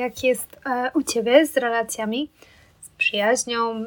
jak 0.00 0.24
jest 0.24 0.60
e, 0.66 0.90
u 0.94 1.02
Ciebie 1.02 1.46
z 1.46 1.56
relacjami, 1.56 2.30
z 2.80 2.90
przyjaźnią 2.90 3.84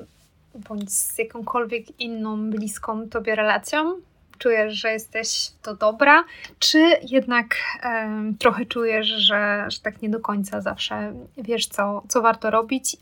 bądź 0.56 0.92
z 0.92 1.18
jakąkolwiek 1.18 2.00
inną 2.00 2.50
bliską 2.50 3.10
Tobie 3.10 3.36
relacją? 3.36 3.96
Czujesz, 4.38 4.74
że 4.74 4.92
jesteś 4.92 5.52
to 5.62 5.76
dobra, 5.76 6.24
czy 6.60 6.80
jednak 7.04 7.56
e, 7.84 8.10
trochę 8.40 8.66
czujesz, 8.66 9.08
że, 9.08 9.66
że 9.70 9.80
tak 9.80 10.02
nie 10.02 10.10
do 10.10 10.20
końca 10.20 10.62
zawsze 10.62 11.14
wiesz, 11.38 11.68
co, 11.68 12.04
co 12.08 12.22
warto 12.22 12.50
robić, 12.50 12.98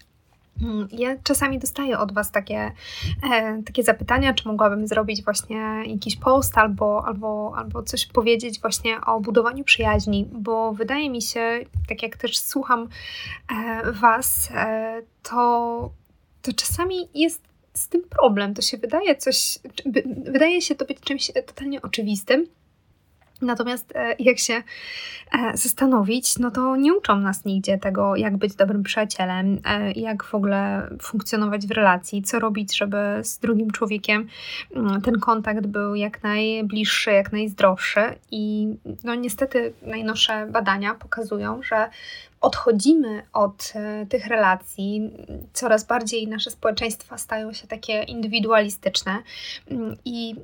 ja 0.91 1.15
czasami 1.23 1.59
dostaję 1.59 1.99
od 1.99 2.13
Was 2.13 2.31
takie, 2.31 2.71
e, 3.31 3.63
takie 3.65 3.83
zapytania, 3.83 4.33
czy 4.33 4.47
mogłabym 4.47 4.87
zrobić 4.87 5.23
właśnie 5.23 5.84
jakiś 5.85 6.15
post 6.15 6.57
albo, 6.57 7.05
albo, 7.05 7.53
albo 7.57 7.84
coś 7.84 8.05
powiedzieć 8.05 8.61
właśnie 8.61 9.01
o 9.01 9.20
budowaniu 9.20 9.63
przyjaźni, 9.63 10.27
bo 10.31 10.73
wydaje 10.73 11.09
mi 11.09 11.21
się, 11.21 11.59
tak 11.89 12.03
jak 12.03 12.17
też 12.17 12.39
słucham 12.39 12.87
e, 13.51 13.91
Was, 13.91 14.49
e, 14.55 15.01
to, 15.23 15.91
to 16.41 16.53
czasami 16.53 17.09
jest 17.13 17.41
z 17.73 17.87
tym 17.87 18.01
problem. 18.09 18.53
To 18.53 18.62
się 18.62 18.77
wydaje 18.77 19.15
coś, 19.15 19.59
wydaje 20.25 20.62
się 20.62 20.75
to 20.75 20.85
być 20.85 20.99
czymś 20.99 21.31
totalnie 21.48 21.81
oczywistym, 21.81 22.48
Natomiast 23.41 23.95
e, 23.95 24.15
jak 24.19 24.39
się 24.39 24.53
e, 24.53 25.57
zastanowić, 25.57 26.39
no 26.39 26.51
to 26.51 26.75
nie 26.75 26.93
uczą 26.93 27.19
nas 27.19 27.45
nigdzie 27.45 27.77
tego, 27.77 28.15
jak 28.15 28.37
być 28.37 28.55
dobrym 28.55 28.83
przyjacielem, 28.83 29.59
e, 29.65 29.91
jak 29.91 30.23
w 30.23 30.35
ogóle 30.35 30.87
funkcjonować 31.01 31.67
w 31.67 31.71
relacji, 31.71 32.21
co 32.21 32.39
robić, 32.39 32.77
żeby 32.77 32.98
z 33.23 33.39
drugim 33.39 33.71
człowiekiem 33.71 34.27
mm, 34.75 35.01
ten 35.01 35.20
kontakt 35.20 35.67
był 35.67 35.95
jak 35.95 36.23
najbliższy, 36.23 37.11
jak 37.11 37.31
najzdrowszy. 37.31 38.01
I 38.31 38.67
no 39.03 39.15
niestety 39.15 39.73
najnowsze 39.81 40.48
badania 40.48 40.95
pokazują, 40.95 41.63
że 41.63 41.89
odchodzimy 42.41 43.23
od 43.33 43.73
tych 44.09 44.27
relacji, 44.27 45.11
coraz 45.53 45.83
bardziej 45.83 46.27
nasze 46.27 46.51
społeczeństwa 46.51 47.17
stają 47.17 47.53
się 47.53 47.67
takie 47.67 48.03
indywidualistyczne 48.03 49.17
mm, 49.71 49.95
i 50.05 50.35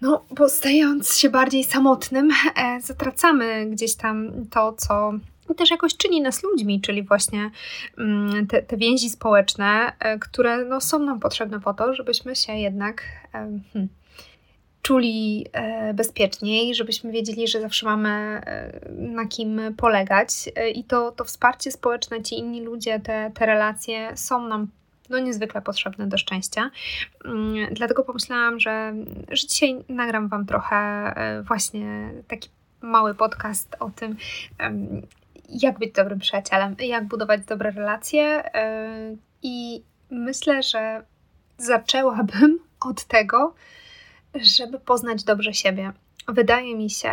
no, 0.00 0.24
bo 0.30 0.48
stając 0.48 1.18
się 1.18 1.30
bardziej 1.30 1.64
samotnym, 1.64 2.30
e, 2.56 2.80
zatracamy 2.80 3.66
gdzieś 3.70 3.94
tam 3.94 4.46
to, 4.50 4.72
co 4.72 5.12
też 5.56 5.70
jakoś 5.70 5.96
czyni 5.96 6.20
nas 6.20 6.42
ludźmi, 6.42 6.80
czyli 6.80 7.02
właśnie 7.02 7.50
mm, 7.98 8.46
te, 8.46 8.62
te 8.62 8.76
więzi 8.76 9.10
społeczne, 9.10 9.92
e, 9.98 10.18
które 10.18 10.64
no, 10.64 10.80
są 10.80 10.98
nam 10.98 11.20
potrzebne 11.20 11.60
po 11.60 11.74
to, 11.74 11.94
żebyśmy 11.94 12.36
się 12.36 12.52
jednak 12.52 13.02
e, 13.34 13.60
hmm, 13.72 13.88
czuli 14.86 15.46
e, 15.52 15.94
bezpieczniej, 15.94 16.74
żebyśmy 16.74 17.12
wiedzieli, 17.12 17.48
że 17.48 17.60
zawsze 17.60 17.86
mamy 17.86 18.08
e, 18.08 18.80
na 18.90 19.26
kim 19.26 19.60
polegać 19.76 20.28
e, 20.56 20.70
i 20.70 20.84
to, 20.84 21.12
to 21.12 21.24
wsparcie 21.24 21.72
społeczne, 21.72 22.22
ci 22.22 22.38
inni 22.38 22.60
ludzie, 22.60 23.00
te, 23.00 23.30
te 23.34 23.46
relacje 23.46 24.12
są 24.16 24.48
nam 24.48 24.68
no 25.10 25.18
niezwykle 25.18 25.62
potrzebne 25.62 26.06
do 26.06 26.18
szczęścia. 26.18 26.70
Mm, 27.24 27.74
dlatego 27.74 28.04
pomyślałam, 28.04 28.60
że, 28.60 28.94
że 29.30 29.46
dzisiaj 29.46 29.84
nagram 29.88 30.28
Wam 30.28 30.46
trochę 30.46 30.76
e, 30.76 31.42
właśnie 31.42 32.10
taki 32.28 32.48
mały 32.80 33.14
podcast 33.14 33.76
o 33.80 33.90
tym, 33.90 34.16
jak 35.48 35.78
być 35.78 35.92
dobrym 35.92 36.18
przyjacielem, 36.18 36.76
jak 36.78 37.04
budować 37.04 37.44
dobre 37.44 37.70
relacje. 37.70 38.22
E, 38.54 39.16
I 39.42 39.82
myślę, 40.10 40.62
że 40.62 41.02
zaczęłabym 41.58 42.58
od 42.88 43.04
tego, 43.04 43.54
żeby 44.34 44.78
poznać 44.78 45.24
dobrze 45.24 45.54
siebie. 45.54 45.92
Wydaje 46.28 46.76
mi 46.76 46.90
się, 46.90 47.10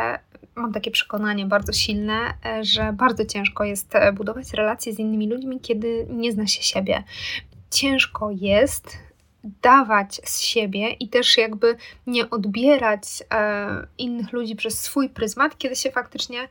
mam 0.55 0.73
takie 0.73 0.91
przekonanie 0.91 1.45
bardzo 1.45 1.73
silne, 1.73 2.33
e, 2.45 2.63
że 2.63 2.93
bardzo 2.93 3.25
ciężko 3.25 3.63
jest 3.63 3.93
budować 4.13 4.53
relacje 4.53 4.93
z 4.93 4.99
innymi 4.99 5.29
ludźmi, 5.29 5.59
kiedy 5.59 6.07
nie 6.09 6.31
zna 6.31 6.47
się 6.47 6.63
siebie 6.63 7.03
ciężko 7.73 8.31
jest 8.31 8.97
dawać 9.43 10.21
z 10.23 10.41
siebie 10.41 10.89
i 10.89 11.09
też 11.09 11.37
jakby 11.37 11.75
nie 12.07 12.29
odbierać 12.29 13.03
e, 13.33 13.87
innych 13.97 14.31
ludzi 14.31 14.55
przez 14.55 14.81
swój 14.81 15.09
pryzmat, 15.09 15.57
kiedy 15.57 15.75
się 15.75 15.91
faktycznie 15.91 16.47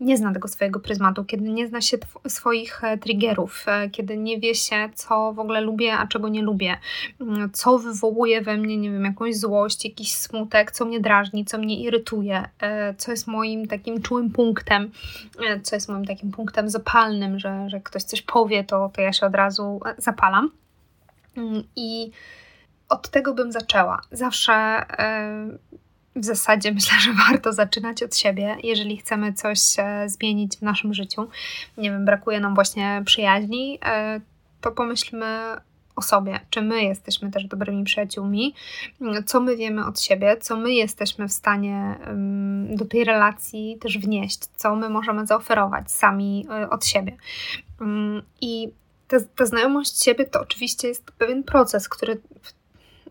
nie 0.00 0.16
zna 0.16 0.32
tego 0.32 0.48
swojego 0.48 0.80
pryzmatu, 0.80 1.24
kiedy 1.24 1.44
nie 1.48 1.68
zna 1.68 1.80
się 1.80 1.98
swoich 2.28 2.84
e, 2.84 2.98
triggerów, 2.98 3.64
e, 3.66 3.90
kiedy 3.90 4.16
nie 4.16 4.40
wie 4.40 4.54
się, 4.54 4.88
co 4.94 5.32
w 5.32 5.38
ogóle 5.38 5.60
lubię, 5.60 5.92
a 5.92 6.06
czego 6.06 6.28
nie 6.28 6.42
lubię, 6.42 6.76
mm, 7.20 7.50
co 7.52 7.78
wywołuje 7.78 8.42
we 8.42 8.56
mnie, 8.56 8.76
nie 8.76 8.90
wiem, 8.90 9.04
jakąś 9.04 9.36
złość, 9.36 9.84
jakiś 9.84 10.14
smutek, 10.14 10.70
co 10.72 10.84
mnie 10.84 11.00
drażni, 11.00 11.44
co 11.44 11.58
mnie 11.58 11.80
irytuje, 11.80 12.48
e, 12.60 12.94
co 12.94 13.10
jest 13.10 13.26
moim 13.26 13.66
takim 13.66 14.02
czułym 14.02 14.30
punktem, 14.30 14.90
co 15.62 15.76
jest 15.76 15.88
moim 15.88 16.04
takim 16.04 16.30
punktem 16.30 16.70
zapalnym, 16.70 17.38
że, 17.38 17.70
że 17.70 17.80
ktoś 17.80 18.02
coś 18.02 18.22
powie, 18.22 18.64
to, 18.64 18.90
to 18.94 19.00
ja 19.00 19.12
się 19.12 19.26
od 19.26 19.34
razu 19.34 19.80
zapalam. 19.98 20.50
Mm, 21.36 21.62
I 21.76 22.10
od 22.88 23.08
tego 23.08 23.34
bym 23.34 23.52
zaczęła. 23.52 24.00
Zawsze 24.12 24.84
w 26.18 26.24
zasadzie 26.24 26.72
myślę, 26.72 27.00
że 27.00 27.12
warto 27.28 27.52
zaczynać 27.52 28.02
od 28.02 28.16
siebie, 28.16 28.56
jeżeli 28.62 28.96
chcemy 28.96 29.32
coś 29.32 29.58
e, 29.78 30.08
zmienić 30.08 30.56
w 30.56 30.62
naszym 30.62 30.94
życiu. 30.94 31.28
Nie 31.76 31.90
wiem, 31.90 32.04
brakuje 32.04 32.40
nam 32.40 32.54
właśnie 32.54 33.02
przyjaźni, 33.04 33.78
e, 33.84 34.20
to 34.60 34.70
pomyślmy 34.70 35.56
o 35.96 36.02
sobie, 36.02 36.40
czy 36.50 36.62
my 36.62 36.82
jesteśmy 36.82 37.30
też 37.30 37.44
dobrymi 37.44 37.84
przyjaciółmi, 37.84 38.54
co 39.26 39.40
my 39.40 39.56
wiemy 39.56 39.86
od 39.86 40.00
siebie, 40.00 40.36
co 40.40 40.56
my 40.56 40.72
jesteśmy 40.72 41.28
w 41.28 41.32
stanie 41.32 41.98
do 42.76 42.84
tej 42.84 43.04
relacji 43.04 43.78
też 43.80 43.98
wnieść, 43.98 44.38
co 44.38 44.76
my 44.76 44.88
możemy 44.88 45.26
zaoferować 45.26 45.90
sami 45.90 46.46
e, 46.50 46.70
od 46.70 46.86
siebie. 46.86 47.16
Mm, 47.80 48.22
I 48.40 48.68
ta, 49.08 49.16
ta 49.36 49.46
znajomość 49.46 50.04
siebie 50.04 50.24
to 50.24 50.40
oczywiście 50.40 50.88
jest 50.88 51.10
pewien 51.10 51.44
proces, 51.44 51.88
który 51.88 52.20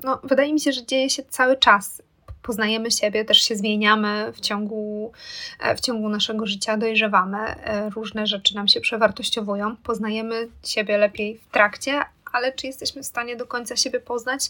no, 0.03 0.19
wydaje 0.24 0.53
mi 0.53 0.59
się, 0.59 0.72
że 0.72 0.85
dzieje 0.85 1.09
się 1.09 1.24
cały 1.24 1.57
czas 1.57 2.01
poznajemy 2.47 2.91
siebie, 2.91 3.25
też 3.25 3.41
się 3.41 3.56
zmieniamy 3.56 4.31
w 4.34 4.40
ciągu, 4.40 5.12
e, 5.59 5.75
w 5.75 5.80
ciągu 5.80 6.09
naszego 6.09 6.46
życia, 6.46 6.78
dojrzewamy, 6.78 7.38
e, 7.38 7.90
różne 7.90 8.28
rzeczy 8.28 8.56
nam 8.56 8.68
się 8.68 8.81
przewartościowują, 8.81 9.75
poznajemy 9.75 10.47
siebie 10.66 10.97
lepiej 10.97 11.38
w 11.38 11.52
trakcie, 11.52 12.02
ale 12.38 12.52
czy 12.52 12.68
jesteśmy 12.68 13.03
w 13.03 13.06
stanie 13.06 13.36
do 13.36 13.46
końca 13.46 13.75
siebie 13.75 14.00
poznać? 14.00 14.50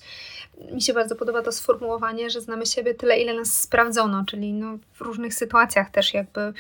Mi 0.72 0.82
się 0.82 0.94
bardzo 0.94 1.16
podoba 1.16 1.42
to 1.42 1.52
sformułowanie, 1.52 2.30
że 2.30 2.42
znamy 2.42 2.66
siebie 2.66 2.94
tyle, 2.94 3.20
ile 3.20 3.34
nas 3.34 3.62
sprawdzono, 3.62 4.24
czyli 4.26 4.54
no, 4.54 4.78
w 4.94 5.02
różnych 5.02 5.34
sytuacjach 5.34 5.90
też 5.90 6.14
jakby 6.14 6.54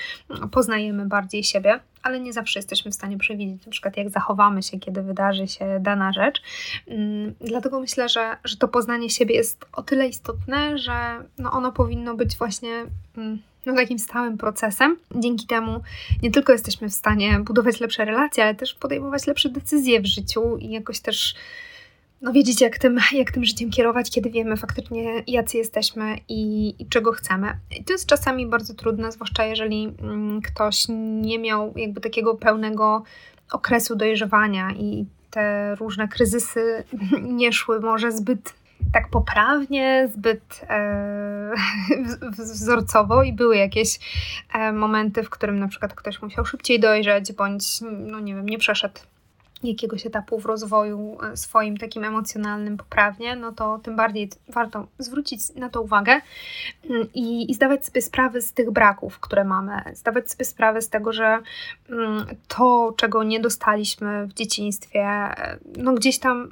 poznajemy 0.51 1.05
bardziej 1.05 1.43
siebie, 1.43 1.79
ale 2.03 2.19
nie 2.19 2.33
zawsze 2.33 2.59
jesteśmy 2.59 2.91
w 2.91 2.95
stanie 2.95 3.17
przewidzieć, 3.17 3.65
na 3.65 3.71
przykład 3.71 3.97
jak 3.97 4.09
zachowamy 4.09 4.63
się, 4.63 4.79
kiedy 4.79 5.01
wydarzy 5.01 5.47
się 5.47 5.79
dana 5.79 6.13
rzecz. 6.13 6.41
Mm, 6.88 7.35
dlatego 7.41 7.79
myślę, 7.79 8.09
że, 8.09 8.38
że 8.44 8.57
to 8.57 8.67
poznanie 8.67 9.09
siebie 9.09 9.35
jest 9.35 9.65
o 9.73 9.83
tyle 9.83 10.07
istotne, 10.07 10.77
że 10.77 11.23
no, 11.38 11.51
ono 11.51 11.71
powinno 11.71 12.15
być 12.15 12.38
właśnie 12.38 12.85
mm, 13.17 13.41
no, 13.67 13.75
takim 13.75 14.00
stałym 14.00 14.38
procesem. 14.38 14.97
Dzięki 15.16 15.47
temu 15.47 15.81
nie 16.23 16.31
tylko 16.31 16.51
jesteśmy 16.51 16.89
w 16.89 16.94
stanie 16.94 17.39
budować 17.39 17.79
lepsze 17.79 18.05
relacje, 18.05 18.44
ale 18.44 18.55
też 18.55 18.73
podejmować 18.73 19.28
lepsze 19.28 19.50
decyzje 19.50 20.01
w 20.01 20.05
życiu 20.05 20.57
i 20.57 20.69
jakoś 20.69 21.00
też 21.00 21.35
no, 22.22 22.31
wiedzieć, 22.31 22.61
jak 22.61 22.79
tym, 22.79 23.00
jak 23.13 23.31
tym 23.31 23.45
życiem 23.45 23.69
kierować, 23.69 24.11
kiedy 24.11 24.29
wiemy 24.29 24.57
faktycznie, 24.57 25.23
jacy 25.27 25.57
jesteśmy 25.57 26.16
i, 26.29 26.73
i 26.79 26.85
czego 26.85 27.11
chcemy. 27.11 27.47
I 27.79 27.83
to 27.83 27.94
jest 27.94 28.06
czasami 28.06 28.47
bardzo 28.47 28.73
trudne, 28.73 29.11
zwłaszcza 29.11 29.45
jeżeli 29.45 29.94
mm, 30.01 30.41
ktoś 30.41 30.86
nie 31.21 31.39
miał 31.39 31.74
jakby 31.75 32.01
takiego 32.01 32.36
pełnego 32.36 33.03
okresu 33.51 33.95
dojrzewania 33.95 34.71
i 34.71 35.06
te 35.31 35.75
różne 35.75 36.07
kryzysy 36.07 36.83
nie 37.21 37.53
szły 37.53 37.80
może 37.80 38.12
zbyt 38.12 38.53
tak 38.94 39.09
poprawnie, 39.09 40.09
zbyt 40.13 40.65
e, 40.69 41.53
wzorcowo 42.38 43.24
i 43.24 43.33
były 43.33 43.57
jakieś 43.57 44.00
e, 44.53 44.71
momenty, 44.71 45.24
w 45.24 45.29
którym 45.29 45.59
na 45.59 45.68
przykład 45.68 45.94
ktoś 45.94 46.21
musiał 46.21 46.45
szybciej 46.45 46.79
dojrzeć, 46.79 47.33
bądź, 47.33 47.81
no 47.81 48.19
nie 48.19 48.35
wiem, 48.35 48.50
nie 48.50 48.57
przeszedł 48.57 49.00
jakiegoś 49.63 50.06
etapu 50.06 50.39
w 50.39 50.45
rozwoju 50.45 51.18
e, 51.24 51.38
swoim 51.38 51.77
takim 51.77 52.03
emocjonalnym 52.03 52.77
poprawnie, 52.77 53.35
no 53.35 53.51
to 53.51 53.79
tym 53.83 53.95
bardziej 53.95 54.29
warto 54.50 54.88
zwrócić 55.00 55.56
na 55.56 55.69
to 55.69 55.81
uwagę 55.81 56.21
mm, 56.89 57.07
i, 57.13 57.51
i 57.51 57.53
zdawać 57.53 57.85
sobie 57.85 58.01
sprawę 58.01 58.41
z 58.41 58.53
tych 58.53 58.71
braków, 58.71 59.19
które 59.19 59.44
mamy, 59.44 59.81
zdawać 59.94 60.31
sobie 60.31 60.45
sprawę 60.45 60.81
z 60.81 60.89
tego, 60.89 61.13
że 61.13 61.39
mm, 61.89 62.25
to, 62.47 62.94
czego 62.97 63.24
nie 63.24 63.39
dostaliśmy 63.39 64.27
w 64.27 64.33
dzieciństwie, 64.33 65.01
e, 65.01 65.57
no 65.77 65.94
gdzieś 65.94 66.19
tam 66.19 66.51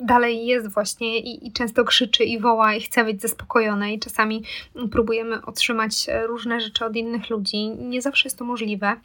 dalej 0.00 0.46
jest 0.46 0.68
właśnie 0.68 1.18
i, 1.18 1.46
i, 1.46 1.52
często 1.52 1.84
krzyczy 1.84 2.24
i 2.24 2.38
woła 2.38 2.74
i 2.74 2.80
chce 2.80 3.04
być 3.04 3.22
zaspokojone 3.22 3.94
i 3.94 3.98
czasami 3.98 4.42
próbujemy 4.90 5.42
otrzymać 5.42 6.06
różne 6.26 6.60
rzeczy 6.60 6.84
od 6.84 6.96
innych 6.96 7.30
ludzi. 7.30 7.68
Nie 7.68 8.02
zawsze 8.02 8.26
jest 8.26 8.38
to 8.38 8.44
możliwe. 8.44 8.96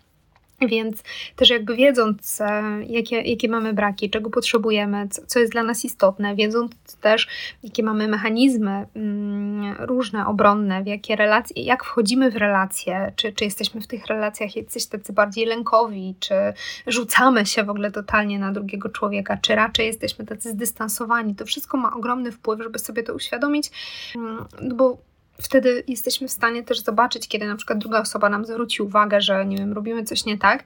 Więc 0.67 1.03
też 1.35 1.49
jakby 1.49 1.75
wiedząc, 1.75 2.41
e, 2.41 2.63
jakie, 2.87 3.21
jakie 3.21 3.49
mamy 3.49 3.73
braki, 3.73 4.09
czego 4.09 4.29
potrzebujemy, 4.29 5.07
co, 5.27 5.39
jest 5.39 5.51
dla 5.51 5.63
nas 5.63 5.85
istotne, 5.85 6.35
wiedząc 6.35 6.71
też, 7.01 7.27
jakie 7.63 7.83
mamy 7.83 8.07
mechanizmy 8.07 8.85
mm, 8.95 9.75
różne, 9.79 10.27
obronne, 10.27 10.83
w 10.83 10.87
jakie 10.87 11.15
relacje, 11.15 11.63
jak 11.63 11.83
wchodzimy 11.83 12.31
w 12.31 12.35
relacje, 12.35 13.13
czy, 13.15 13.33
czy 13.33 13.45
jesteśmy 13.45 13.81
w 13.81 13.87
tych 13.87 14.05
relacjach 14.05 14.55
jacyś 14.55 14.85
tacy 14.85 15.13
bardziej 15.13 15.45
lękowi, 15.45 16.15
czy 16.19 16.35
rzucamy 16.87 17.45
się 17.45 17.63
w 17.63 17.69
ogóle 17.69 17.91
totalnie 17.91 18.39
na 18.39 18.51
drugiego 18.51 18.89
człowieka, 18.89 19.37
czy 19.41 19.55
raczej 19.55 19.87
jesteśmy 19.87 20.25
tacy 20.25 20.49
zdystansowani. 20.49 21.35
To 21.35 21.45
wszystko 21.45 21.77
ma 21.77 21.95
ogromny 21.95 22.31
wpływ, 22.31 22.61
żeby 22.61 22.79
sobie 22.79 23.03
to 23.03 23.13
uświadomić, 23.13 23.71
mm, 24.15 24.45
no 24.61 24.75
bo 24.75 25.08
wtedy 25.41 25.83
jesteśmy 25.87 26.27
w 26.27 26.31
stanie 26.31 26.63
też 26.63 26.79
zobaczyć, 26.79 27.27
kiedy 27.27 27.47
na 27.47 27.55
przykład 27.55 27.79
druga 27.79 28.01
osoba 28.01 28.29
nam 28.29 28.45
zwróci 28.45 28.81
uwagę, 28.81 29.21
że 29.21 29.45
nie 29.45 29.57
wiem, 29.57 29.73
robimy 29.73 30.03
coś 30.03 30.25
nie 30.25 30.37
tak, 30.37 30.63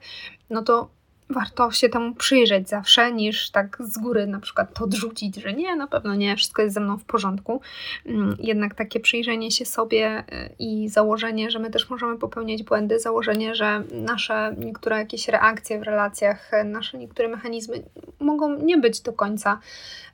no 0.50 0.62
to 0.62 0.88
warto 1.30 1.70
się 1.70 1.88
temu 1.88 2.14
przyjrzeć 2.14 2.68
zawsze, 2.68 3.12
niż 3.12 3.50
tak 3.50 3.76
z 3.80 3.98
góry 3.98 4.26
na 4.26 4.40
przykład 4.40 4.74
to 4.74 4.84
odrzucić, 4.84 5.36
że 5.36 5.52
nie, 5.52 5.76
na 5.76 5.86
pewno 5.86 6.14
nie, 6.14 6.36
wszystko 6.36 6.62
jest 6.62 6.74
ze 6.74 6.80
mną 6.80 6.98
w 6.98 7.04
porządku. 7.04 7.60
Mm, 8.06 8.36
jednak 8.38 8.74
takie 8.74 9.00
przyjrzenie 9.00 9.50
się 9.50 9.64
sobie 9.64 10.24
y, 10.32 10.54
i 10.58 10.88
założenie, 10.88 11.50
że 11.50 11.58
my 11.58 11.70
też 11.70 11.90
możemy 11.90 12.18
popełniać 12.18 12.62
błędy, 12.62 13.00
założenie, 13.00 13.54
że 13.54 13.82
nasze 13.92 14.54
niektóre 14.58 14.98
jakieś 14.98 15.28
reakcje 15.28 15.78
w 15.78 15.82
relacjach, 15.82 16.50
nasze 16.64 16.98
niektóre 16.98 17.28
mechanizmy 17.28 17.82
mogą 18.20 18.58
nie 18.58 18.78
być 18.78 19.00
do 19.00 19.12
końca 19.12 19.58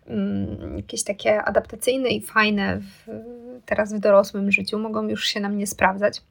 um, 0.06 0.76
jakieś 0.76 1.04
takie 1.04 1.42
adaptacyjne 1.42 2.08
i 2.08 2.20
fajne 2.20 2.80
w, 2.80 3.10
teraz 3.66 3.94
w 3.94 3.98
dorosłym 3.98 4.52
życiu, 4.52 4.78
mogą 4.78 5.08
już 5.08 5.24
się 5.24 5.40
nam 5.40 5.58
nie 5.58 5.66
sprawdzać. 5.66 6.22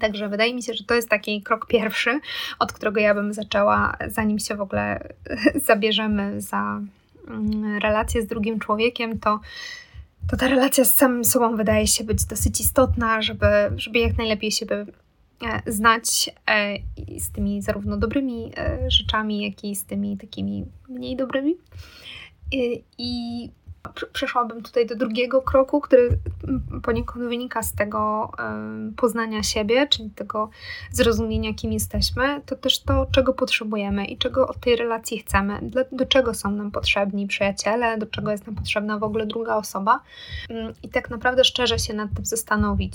Także 0.00 0.28
wydaje 0.28 0.54
mi 0.54 0.62
się, 0.62 0.74
że 0.74 0.84
to 0.84 0.94
jest 0.94 1.08
taki 1.08 1.42
krok 1.42 1.66
pierwszy, 1.66 2.20
od 2.58 2.72
którego 2.72 3.00
ja 3.00 3.14
bym 3.14 3.32
zaczęła, 3.32 3.96
zanim 4.06 4.38
się 4.38 4.54
w 4.54 4.60
ogóle 4.60 5.08
zabierzemy 5.66 6.40
za 6.40 6.80
mm, 7.28 7.78
relację 7.78 8.22
z 8.22 8.26
drugim 8.26 8.58
człowiekiem, 8.58 9.18
to, 9.18 9.40
to 10.30 10.36
ta 10.36 10.48
relacja 10.48 10.84
z 10.84 10.94
samym 10.94 11.24
sobą 11.24 11.56
wydaje 11.56 11.86
się 11.86 12.04
być 12.04 12.24
dosyć 12.24 12.60
istotna, 12.60 13.22
żeby, 13.22 13.46
żeby 13.76 13.98
jak 13.98 14.18
najlepiej 14.18 14.50
siebie 14.50 14.86
e, 15.42 15.72
znać 15.72 16.30
e, 16.50 16.78
z 17.20 17.30
tymi 17.30 17.62
zarówno 17.62 17.96
dobrymi 17.96 18.52
e, 18.56 18.90
rzeczami, 18.90 19.42
jak 19.42 19.64
i 19.64 19.76
z 19.76 19.84
tymi 19.84 20.16
takimi 20.16 20.64
mniej 20.88 21.16
dobrymi. 21.16 21.56
I 22.98 23.50
przeszłabym 24.12 24.62
tutaj 24.62 24.86
do 24.86 24.96
drugiego 24.96 25.42
kroku, 25.42 25.80
który 25.80 26.08
poniekąd 26.82 27.24
wynika 27.24 27.62
z 27.62 27.74
tego 27.74 28.32
poznania 28.96 29.42
siebie, 29.42 29.86
czyli 29.86 30.10
tego 30.10 30.50
zrozumienia, 30.90 31.54
kim 31.54 31.72
jesteśmy, 31.72 32.40
to 32.46 32.56
też 32.56 32.78
to, 32.78 33.06
czego 33.12 33.34
potrzebujemy 33.34 34.04
i 34.04 34.18
czego 34.18 34.48
od 34.48 34.60
tej 34.60 34.76
relacji 34.76 35.18
chcemy, 35.18 35.60
do 35.92 36.06
czego 36.06 36.34
są 36.34 36.50
nam 36.50 36.70
potrzebni 36.70 37.26
przyjaciele, 37.26 37.98
do 37.98 38.06
czego 38.06 38.30
jest 38.30 38.46
nam 38.46 38.54
potrzebna 38.54 38.98
w 38.98 39.02
ogóle 39.02 39.26
druga 39.26 39.56
osoba. 39.56 40.00
Mm, 40.50 40.74
i 40.82 40.88
tak 40.88 41.10
naprawdę 41.10 41.44
szczerze 41.44 41.78
się 41.78 41.94
nad 41.94 42.14
tym 42.16 42.24
zastanowić, 42.24 42.94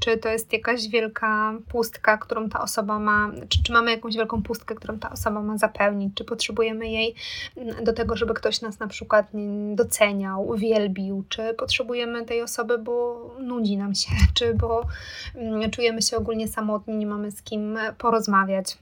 czy 0.00 0.18
to 0.18 0.28
jest 0.28 0.52
jakaś 0.52 0.88
wielka 0.88 1.54
pustka, 1.68 2.18
którą 2.18 2.48
ta 2.48 2.62
osoba 2.62 2.98
ma, 2.98 3.30
czy, 3.48 3.62
czy 3.62 3.72
mamy 3.72 3.90
jakąś 3.90 4.16
wielką 4.16 4.42
pustkę, 4.42 4.74
którą 4.74 4.98
ta 4.98 5.10
osoba 5.10 5.42
ma 5.42 5.58
zapełnić, 5.58 6.14
czy 6.14 6.24
potrzebujemy 6.24 6.88
jej 6.88 7.14
mm, 7.56 7.84
do 7.84 7.92
tego, 7.92 8.16
żeby 8.16 8.34
ktoś 8.34 8.60
nas 8.60 8.78
na 8.78 8.86
przykład 8.86 9.34
nie 9.34 9.61
doceniał, 9.74 10.54
wielbił, 10.56 11.24
czy 11.28 11.54
potrzebujemy 11.54 12.24
tej 12.24 12.42
osoby, 12.42 12.78
bo 12.78 13.26
nudzi 13.40 13.76
nam 13.76 13.94
się, 13.94 14.10
czy 14.34 14.54
bo 14.54 14.86
mm, 15.34 15.70
czujemy 15.70 16.02
się 16.02 16.16
ogólnie 16.16 16.48
samotni, 16.48 16.94
nie 16.94 17.06
mamy 17.06 17.30
z 17.30 17.42
kim 17.42 17.78
porozmawiać. 17.98 18.78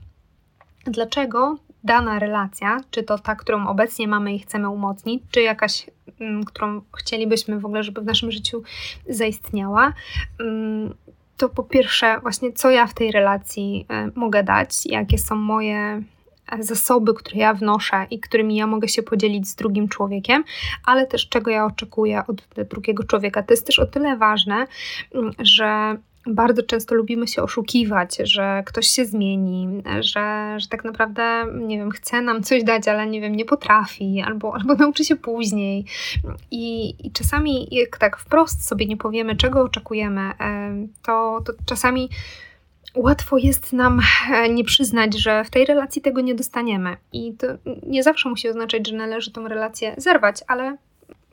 Dlaczego 0.84 1.56
dana 1.84 2.18
relacja, 2.18 2.80
czy 2.90 3.02
to 3.02 3.18
ta, 3.18 3.36
którą 3.36 3.68
obecnie 3.68 4.08
mamy 4.08 4.34
i 4.34 4.38
chcemy 4.38 4.68
umocnić, 4.68 5.22
czy 5.30 5.42
jakaś, 5.42 5.86
mm, 6.20 6.44
którą 6.44 6.80
chcielibyśmy 6.96 7.60
w 7.60 7.66
ogóle, 7.66 7.82
żeby 7.82 8.00
w 8.00 8.04
naszym 8.04 8.32
życiu 8.32 8.62
zaistniała, 9.08 9.92
mm, 10.40 10.94
to 11.36 11.48
po 11.48 11.62
pierwsze, 11.62 12.20
właśnie 12.20 12.52
co 12.52 12.70
ja 12.70 12.86
w 12.86 12.94
tej 12.94 13.12
relacji 13.12 13.86
e, 13.88 14.10
mogę 14.14 14.42
dać, 14.42 14.86
jakie 14.86 15.18
są 15.18 15.34
moje 15.34 16.02
zasoby, 16.60 17.14
które 17.14 17.36
ja 17.36 17.54
wnoszę 17.54 18.06
i 18.10 18.20
którymi 18.20 18.56
ja 18.56 18.66
mogę 18.66 18.88
się 18.88 19.02
podzielić 19.02 19.48
z 19.48 19.54
drugim 19.54 19.88
człowiekiem, 19.88 20.44
ale 20.86 21.06
też 21.06 21.28
czego 21.28 21.50
ja 21.50 21.64
oczekuję 21.64 22.22
od 22.26 22.66
drugiego 22.70 23.04
człowieka. 23.04 23.42
To 23.42 23.52
jest 23.52 23.66
też 23.66 23.78
o 23.78 23.86
tyle 23.86 24.16
ważne, 24.16 24.66
że 25.38 25.96
bardzo 26.26 26.62
często 26.62 26.94
lubimy 26.94 27.28
się 27.28 27.42
oszukiwać, 27.42 28.16
że 28.24 28.62
ktoś 28.66 28.86
się 28.86 29.04
zmieni, 29.04 29.82
że, 30.00 30.56
że 30.58 30.68
tak 30.68 30.84
naprawdę, 30.84 31.46
nie 31.54 31.78
wiem, 31.78 31.90
chce 31.90 32.22
nam 32.22 32.42
coś 32.42 32.64
dać, 32.64 32.88
ale 32.88 33.06
nie 33.06 33.20
wiem, 33.20 33.34
nie 33.34 33.44
potrafi, 33.44 34.22
albo, 34.26 34.54
albo 34.54 34.74
nauczy 34.84 35.04
się 35.04 35.16
później. 35.16 35.84
I, 36.50 36.94
I 37.06 37.12
czasami, 37.12 37.68
jak 37.70 37.98
tak 37.98 38.16
wprost 38.16 38.68
sobie 38.68 38.86
nie 38.86 38.96
powiemy, 38.96 39.36
czego 39.36 39.62
oczekujemy, 39.62 40.30
to, 41.02 41.40
to 41.46 41.52
czasami 41.66 42.08
łatwo 42.94 43.38
jest 43.38 43.72
nam 43.72 44.00
e, 44.32 44.48
nie 44.48 44.64
przyznać, 44.64 45.18
że 45.18 45.44
w 45.44 45.50
tej 45.50 45.64
relacji 45.64 46.02
tego 46.02 46.20
nie 46.20 46.34
dostaniemy. 46.34 46.96
I 47.12 47.34
to 47.34 47.46
nie 47.86 48.02
zawsze 48.02 48.28
musi 48.28 48.48
oznaczać, 48.48 48.88
że 48.88 48.96
należy 48.96 49.30
tą 49.30 49.48
relację 49.48 49.94
zerwać, 49.98 50.36
ale 50.46 50.76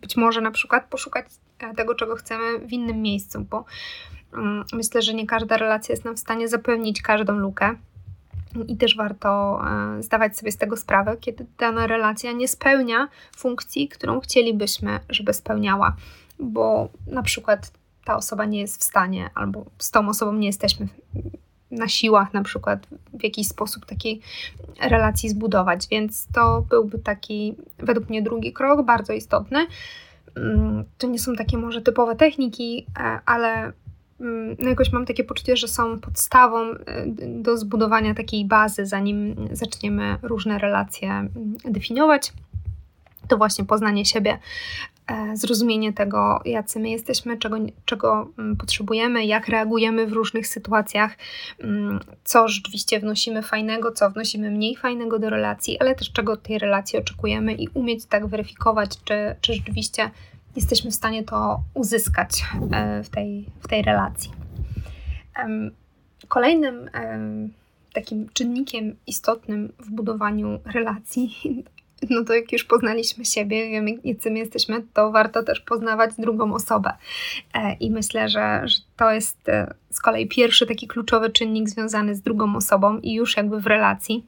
być 0.02 0.18
może 0.18 0.42
na 0.42 0.52
przykład 0.52 0.90
poszukać 0.90 1.26
e, 1.60 1.76
tego, 1.76 1.96
czego 1.96 2.16
chcemy 2.16 2.60
w 2.60 2.74
innym 2.74 3.02
miejscu, 3.02 3.46
bo 3.50 3.66
mm, 4.34 4.64
myślę, 4.74 5.02
że 5.02 5.14
nie 5.14 5.28
każda 5.28 5.58
relacja 5.58 5.94
jest 5.94 6.06
nam 6.06 6.16
w 6.16 6.20
stanie 6.20 6.48
zapełnić 6.48 7.02
każdą 7.02 7.34
lukę. 7.34 7.76
I 8.68 8.78
też 8.78 8.96
warto 8.96 9.62
e, 9.98 10.04
zdawać 10.04 10.38
sobie 10.38 10.52
z 10.52 10.58
tego 10.58 10.78
sprawę, 10.78 11.18
kiedy 11.22 11.46
dana 11.58 11.88
relacja 11.88 12.32
nie 12.32 12.48
spełnia 12.48 13.08
funkcji, 13.38 13.88
którą 13.88 14.20
chcielibyśmy, 14.20 15.00
żeby 15.10 15.34
spełniała, 15.34 15.96
bo 16.40 16.90
na 17.08 17.24
przykład 17.24 17.72
ta 18.08 18.16
osoba 18.16 18.46
nie 18.46 18.60
jest 18.60 18.82
w 18.82 18.84
stanie, 18.84 19.30
albo 19.36 19.66
z 19.78 19.92
tą 19.92 20.10
osobą 20.10 20.34
nie 20.34 20.48
jesteśmy 20.48 20.88
na 21.72 21.88
siłach 21.88 22.34
na 22.34 22.44
przykład 22.44 22.88
w 23.14 23.24
jakiś 23.24 23.48
sposób 23.48 23.86
takiej 23.86 24.22
relacji 24.82 25.30
zbudować. 25.30 25.88
Więc 25.88 26.28
to 26.34 26.62
byłby 26.70 27.00
taki, 27.00 27.56
według 27.80 28.10
mnie, 28.10 28.22
drugi 28.22 28.54
krok, 28.54 28.86
bardzo 28.86 29.14
istotny. 29.14 29.68
Mm, 30.36 30.84
to 30.98 31.08
nie 31.08 31.20
są 31.20 31.36
takie 31.36 31.58
może 31.58 31.82
typowe 31.82 32.16
techniki, 32.16 32.86
e, 33.00 33.20
ale 33.26 33.74
mm, 34.20 34.56
no 34.60 34.70
jakoś 34.70 34.92
mam 34.92 35.06
takie 35.06 35.24
poczucie, 35.24 35.58
że 35.58 35.68
są 35.68 36.00
podstawą 36.00 36.60
e, 36.72 36.76
do 37.28 37.58
zbudowania 37.58 38.14
takiej 38.14 38.46
bazy, 38.46 38.86
zanim 38.86 39.36
zaczniemy 39.52 40.18
różne 40.22 40.60
relacje 40.60 41.10
mm, 41.10 41.34
definiować. 41.66 42.34
To 43.28 43.38
właśnie 43.38 43.66
poznanie 43.66 44.06
siebie, 44.06 44.40
zrozumienie 45.34 45.94
tego, 45.94 46.42
jacy 46.46 46.80
my 46.80 46.90
jesteśmy, 46.90 47.38
czego, 47.38 47.58
czego 47.86 48.30
mm, 48.38 48.58
potrzebujemy, 48.58 49.26
jak 49.26 49.48
reagujemy 49.48 50.08
w 50.08 50.14
różnych 50.14 50.48
sytuacjach, 50.48 51.18
mm, 51.60 52.00
co 52.24 52.48
rzeczywiście 52.48 53.00
wnosimy 53.00 53.42
fajnego, 53.42 53.92
co 53.92 54.10
wnosimy 54.10 54.52
mniej 54.52 54.76
fajnego 54.76 55.20
do 55.20 55.30
relacji, 55.30 55.80
ale 55.80 55.96
też 55.96 56.12
czego 56.12 56.32
od 56.32 56.44
tej 56.44 56.60
relacji 56.60 57.00
oczekujemy 57.00 57.54
i 57.54 57.68
umieć 57.74 58.06
tak 58.06 58.28
weryfikować, 58.28 58.90
czy, 59.04 59.36
czy 59.42 59.54
rzeczywiście 59.54 60.12
jesteśmy 60.56 60.92
w 60.92 60.96
stanie 60.96 61.24
to 61.24 61.62
uzyskać 61.74 62.44
e, 62.72 63.04
w 63.04 63.10
tej, 63.10 63.46
w 63.60 63.68
tej 63.68 63.82
relacji. 63.82 64.32
Kolejnym 66.28 66.90
takim 67.94 68.30
czynnikiem 68.34 68.96
istotnym 69.08 69.74
w 69.80 69.90
budowaniu 69.90 70.60
relacji 70.66 71.38
no 72.10 72.24
to 72.24 72.34
jak 72.34 72.52
już 72.52 72.64
poznaliśmy 72.64 73.26
siebie, 73.26 73.70
wiemy, 73.70 73.92
my 74.26 74.40
jesteśmy, 74.40 74.84
to 74.94 75.12
warto 75.12 75.44
też 75.44 75.60
poznawać 75.60 76.12
drugą 76.18 76.54
osobę. 76.54 76.92
E, 77.54 77.74
I 77.74 77.92
myślę, 77.92 78.30
że, 78.30 78.62
że 78.66 78.78
to 78.98 79.12
jest 79.12 79.50
e, 79.50 79.74
z 79.90 80.00
kolei 80.00 80.28
pierwszy 80.28 80.66
taki 80.66 80.88
kluczowy 80.88 81.30
czynnik 81.30 81.70
związany 81.70 82.16
z 82.16 82.22
drugą 82.22 82.56
osobą 82.56 83.00
i 83.00 83.14
już 83.14 83.38
jakby 83.38 83.60
w 83.60 83.68
relacji. 83.68 84.26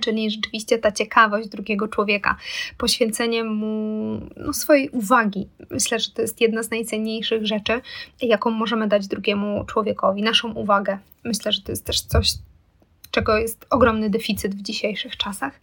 Czyli 0.00 0.30
rzeczywiście 0.30 0.78
ta 0.78 0.92
ciekawość 0.92 1.48
drugiego 1.48 1.88
człowieka, 1.88 2.36
poświęcenie 2.78 3.44
mu 3.44 4.20
no, 4.36 4.52
swojej 4.52 4.88
uwagi. 4.88 5.48
Myślę, 5.70 5.98
że 5.98 6.10
to 6.10 6.22
jest 6.22 6.40
jedna 6.40 6.62
z 6.62 6.70
najcenniejszych 6.70 7.46
rzeczy, 7.46 7.80
jaką 8.22 8.50
możemy 8.50 8.88
dać 8.88 9.06
drugiemu 9.06 9.64
człowiekowi, 9.64 10.22
naszą 10.22 10.52
uwagę. 10.52 10.98
Myślę, 11.24 11.52
że 11.52 11.62
to 11.62 11.72
jest 11.72 11.86
też 11.86 12.00
coś, 12.00 12.32
czego 13.10 13.38
jest 13.38 13.66
ogromny 13.70 14.10
deficyt 14.10 14.54
w 14.54 14.62
dzisiejszych 14.62 15.16
czasach. 15.16 15.60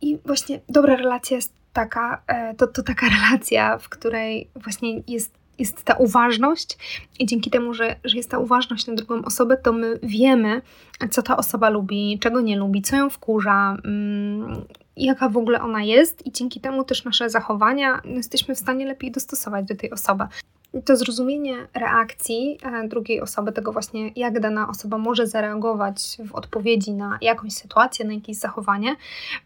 I 0.00 0.18
właśnie 0.24 0.60
dobra 0.68 0.96
relacja 0.96 1.36
jest 1.36 1.52
taka, 1.72 2.22
e, 2.26 2.54
to, 2.54 2.66
to 2.66 2.82
taka 2.82 3.06
relacja, 3.16 3.78
w 3.78 3.88
której 3.88 4.48
właśnie 4.54 5.02
jest, 5.08 5.34
jest 5.58 5.82
ta 5.82 5.94
uważność 5.94 6.78
i 7.18 7.26
dzięki 7.26 7.50
temu, 7.50 7.74
że, 7.74 7.96
że 8.04 8.16
jest 8.16 8.30
ta 8.30 8.38
uważność 8.38 8.86
na 8.86 8.94
drugą 8.94 9.24
osobę, 9.24 9.56
to 9.56 9.72
my 9.72 9.98
wiemy, 10.02 10.62
co 11.10 11.22
ta 11.22 11.36
osoba 11.36 11.70
lubi, 11.70 12.18
czego 12.18 12.40
nie 12.40 12.56
lubi, 12.56 12.82
co 12.82 12.96
ją 12.96 13.10
wkurza, 13.10 13.76
mm, 13.84 14.64
jaka 14.96 15.28
w 15.28 15.36
ogóle 15.36 15.62
ona 15.62 15.82
jest 15.82 16.26
i 16.26 16.32
dzięki 16.32 16.60
temu 16.60 16.84
też 16.84 17.04
nasze 17.04 17.30
zachowania 17.30 18.00
no, 18.04 18.16
jesteśmy 18.16 18.54
w 18.54 18.58
stanie 18.58 18.86
lepiej 18.86 19.10
dostosować 19.10 19.66
do 19.66 19.76
tej 19.76 19.90
osoby. 19.90 20.24
To 20.84 20.96
zrozumienie 20.96 21.56
reakcji 21.74 22.58
e, 22.62 22.88
drugiej 22.88 23.20
osoby, 23.20 23.52
tego 23.52 23.72
właśnie, 23.72 24.10
jak 24.16 24.40
dana 24.40 24.68
osoba 24.68 24.98
może 24.98 25.26
zareagować 25.26 26.18
w 26.28 26.34
odpowiedzi 26.34 26.92
na 26.92 27.18
jakąś 27.22 27.52
sytuację, 27.52 28.04
na 28.04 28.14
jakieś 28.14 28.36
zachowanie, 28.36 28.96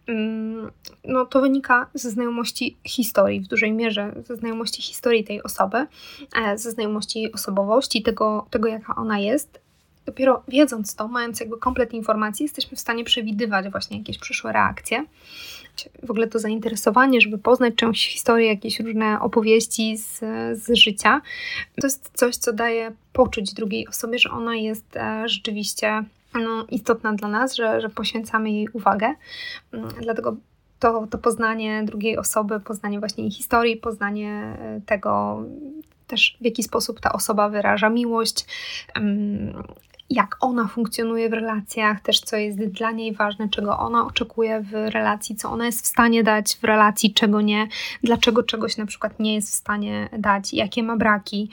mm, 0.06 0.70
no 1.04 1.26
to 1.26 1.40
wynika 1.40 1.86
ze 1.94 2.10
znajomości 2.10 2.76
historii, 2.84 3.40
w 3.40 3.48
dużej 3.48 3.72
mierze 3.72 4.12
ze 4.26 4.36
znajomości 4.36 4.82
historii 4.82 5.24
tej 5.24 5.42
osoby, 5.42 5.86
e, 6.36 6.58
ze 6.58 6.70
znajomości 6.70 7.32
osobowości, 7.32 8.02
tego, 8.02 8.46
tego 8.50 8.68
jaka 8.68 8.94
ona 8.94 9.18
jest. 9.18 9.69
Dopiero 10.10 10.42
wiedząc 10.48 10.94
to, 10.94 11.08
mając 11.08 11.40
jakby 11.40 11.58
komplet 11.58 11.92
informacji, 11.92 12.44
jesteśmy 12.44 12.76
w 12.76 12.80
stanie 12.80 13.04
przewidywać 13.04 13.68
właśnie 13.68 13.98
jakieś 13.98 14.18
przyszłe 14.18 14.52
reakcje 14.52 15.04
w 16.02 16.10
ogóle 16.10 16.26
to 16.26 16.38
zainteresowanie, 16.38 17.20
żeby 17.20 17.38
poznać 17.38 17.74
czyjąś 17.74 18.08
historię, 18.08 18.46
jakieś 18.46 18.80
różne 18.80 19.20
opowieści 19.20 19.96
z, 19.96 20.18
z 20.62 20.74
życia. 20.74 21.20
To 21.80 21.86
jest 21.86 22.10
coś, 22.14 22.36
co 22.36 22.52
daje 22.52 22.92
poczuć 23.12 23.54
drugiej 23.54 23.88
osobie, 23.88 24.18
że 24.18 24.30
ona 24.30 24.54
jest 24.54 24.96
e, 24.96 25.28
rzeczywiście 25.28 26.04
no, 26.34 26.66
istotna 26.70 27.12
dla 27.12 27.28
nas, 27.28 27.54
że, 27.54 27.80
że 27.80 27.88
poświęcamy 27.88 28.50
jej 28.50 28.68
uwagę. 28.72 29.14
Mm, 29.72 29.88
dlatego 30.00 30.36
to, 30.78 31.06
to 31.10 31.18
poznanie 31.18 31.82
drugiej 31.84 32.18
osoby, 32.18 32.60
poznanie 32.60 32.98
właśnie 32.98 33.24
jej 33.24 33.30
historii, 33.30 33.76
poznanie 33.76 34.30
e, 34.30 34.80
tego 34.86 35.42
też 36.06 36.36
w 36.40 36.44
jaki 36.44 36.62
sposób 36.62 37.00
ta 37.00 37.12
osoba 37.12 37.48
wyraża 37.48 37.90
miłość, 37.90 38.46
jak 40.10 40.36
ona 40.40 40.68
funkcjonuje 40.68 41.28
w 41.28 41.32
relacjach, 41.32 42.00
też 42.00 42.20
co 42.20 42.36
jest 42.36 42.58
dla 42.58 42.90
niej 42.90 43.14
ważne, 43.14 43.48
czego 43.48 43.78
ona 43.78 44.06
oczekuje 44.06 44.60
w 44.60 44.72
relacji, 44.72 45.36
co 45.36 45.50
ona 45.50 45.66
jest 45.66 45.84
w 45.84 45.86
stanie 45.86 46.22
dać 46.22 46.56
w 46.56 46.64
relacji, 46.64 47.14
czego 47.14 47.40
nie, 47.40 47.68
dlaczego 48.02 48.42
czegoś 48.42 48.76
na 48.76 48.86
przykład 48.86 49.20
nie 49.20 49.34
jest 49.34 49.50
w 49.50 49.54
stanie 49.54 50.08
dać, 50.18 50.52
jakie 50.52 50.82
ma 50.82 50.96
braki, 50.96 51.50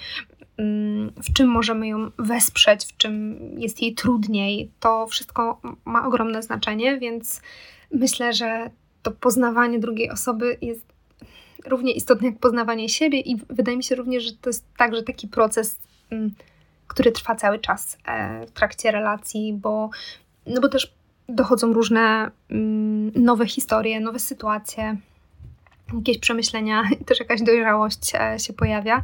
mm, 0.58 1.12
w 1.24 1.34
czym 1.34 1.48
możemy 1.48 1.88
ją 1.88 2.12
wesprzeć, 2.20 2.86
w 2.86 2.98
czym 2.98 3.38
jest 3.60 3.82
jej 3.82 3.94
trudniej. 3.94 4.72
To 4.80 5.08
wszystko 5.08 5.62
ma 5.86 6.08
ogromne 6.08 6.44
znaczenie, 6.44 6.98
więc 7.00 7.42
myślę, 7.92 8.34
że 8.34 8.70
to 9.04 9.12
poznawanie 9.12 9.80
drugiej 9.80 10.12
osoby 10.12 10.58
jest 10.62 10.86
równie 11.66 11.92
istotne 11.92 12.28
jak 12.28 12.40
poznawanie 12.40 12.90
siebie 12.90 13.20
i 13.20 13.38
wydaje 13.50 13.78
mi 13.78 13.84
się 13.84 13.96
również, 13.96 14.24
że 14.24 14.32
to 14.42 14.50
jest 14.50 14.66
także 14.78 15.04
taki 15.04 15.28
proces 15.28 15.80
mm, 16.10 16.32
który 16.98 17.12
trwa 17.12 17.36
cały 17.36 17.60
czas 17.60 17.98
e, 18.06 18.46
w 18.46 18.52
trakcie 18.52 18.92
relacji, 18.92 19.54
bo, 19.54 19.90
no 20.48 20.62
bo 20.62 20.70
też 20.70 20.94
dochodzą 21.30 21.74
różne 21.74 22.32
mm, 22.52 23.12
nowe 23.16 23.48
historie, 23.48 24.00
nowe 24.00 24.20
sytuacje, 24.20 24.98
jakieś 25.94 26.18
przemyślenia, 26.18 26.84
też 27.08 27.20
jakaś 27.20 27.42
dojrzałość 27.42 28.16
e, 28.16 28.40
się 28.40 28.54
pojawia, 28.54 29.04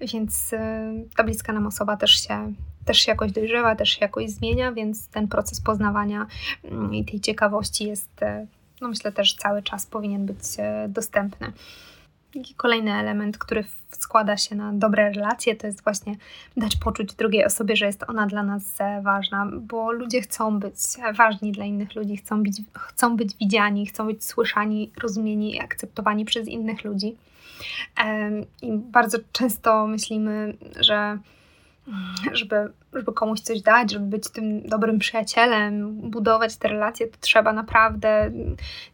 więc 0.00 0.52
e, 0.52 0.92
ta 1.16 1.24
bliska 1.24 1.52
nam 1.52 1.66
osoba 1.66 1.96
też 1.96 2.10
się, 2.28 2.52
też 2.84 2.98
się 2.98 3.12
jakoś 3.12 3.32
dojrzewa, 3.32 3.76
też 3.76 3.88
się 3.88 3.98
jakoś 4.00 4.30
zmienia, 4.30 4.72
więc 4.72 5.08
ten 5.08 5.28
proces 5.28 5.60
poznawania 5.60 6.26
mm, 6.64 6.94
i 6.94 7.04
tej 7.04 7.20
ciekawości 7.20 7.84
jest, 7.84 8.20
no 8.80 8.88
myślę, 8.88 9.12
też 9.12 9.34
cały 9.34 9.62
czas 9.62 9.86
powinien 9.86 10.26
być 10.26 10.44
dostępny. 10.88 11.52
I 12.34 12.54
kolejny 12.56 12.92
element, 12.92 13.38
który 13.38 13.64
składa 13.90 14.36
się 14.36 14.54
na 14.54 14.72
dobre 14.72 15.12
relacje, 15.12 15.56
to 15.56 15.66
jest 15.66 15.82
właśnie 15.84 16.16
dać 16.56 16.76
poczuć 16.76 17.14
drugiej 17.14 17.44
osobie, 17.44 17.76
że 17.76 17.86
jest 17.86 18.04
ona 18.08 18.26
dla 18.26 18.42
nas 18.42 18.62
e, 18.78 19.02
ważna, 19.02 19.46
bo 19.60 19.92
ludzie 19.92 20.20
chcą 20.20 20.58
być 20.58 20.74
ważni 21.16 21.52
dla 21.52 21.64
innych 21.64 21.94
ludzi, 21.94 22.16
chcą 22.16 22.42
być, 22.42 22.56
chcą 22.74 23.16
być 23.16 23.36
widziani, 23.36 23.86
chcą 23.86 24.06
być 24.06 24.24
słyszani, 24.24 24.90
rozumieni 25.02 25.54
i 25.54 25.60
akceptowani 25.60 26.24
przez 26.24 26.48
innych 26.48 26.84
ludzi. 26.84 27.16
I 28.62 28.72
bardzo 28.72 29.18
często 29.32 29.86
myślimy, 29.86 30.54
że 30.80 31.18
żeby, 32.32 32.56
żeby 32.92 33.12
komuś 33.12 33.40
coś 33.40 33.62
dać, 33.62 33.92
żeby 33.92 34.06
być 34.06 34.28
tym 34.28 34.62
dobrym 34.62 34.98
przyjacielem, 34.98 36.00
budować 36.10 36.56
te 36.56 36.68
relacje, 36.68 37.06
to 37.06 37.16
trzeba 37.20 37.52
naprawdę 37.52 38.30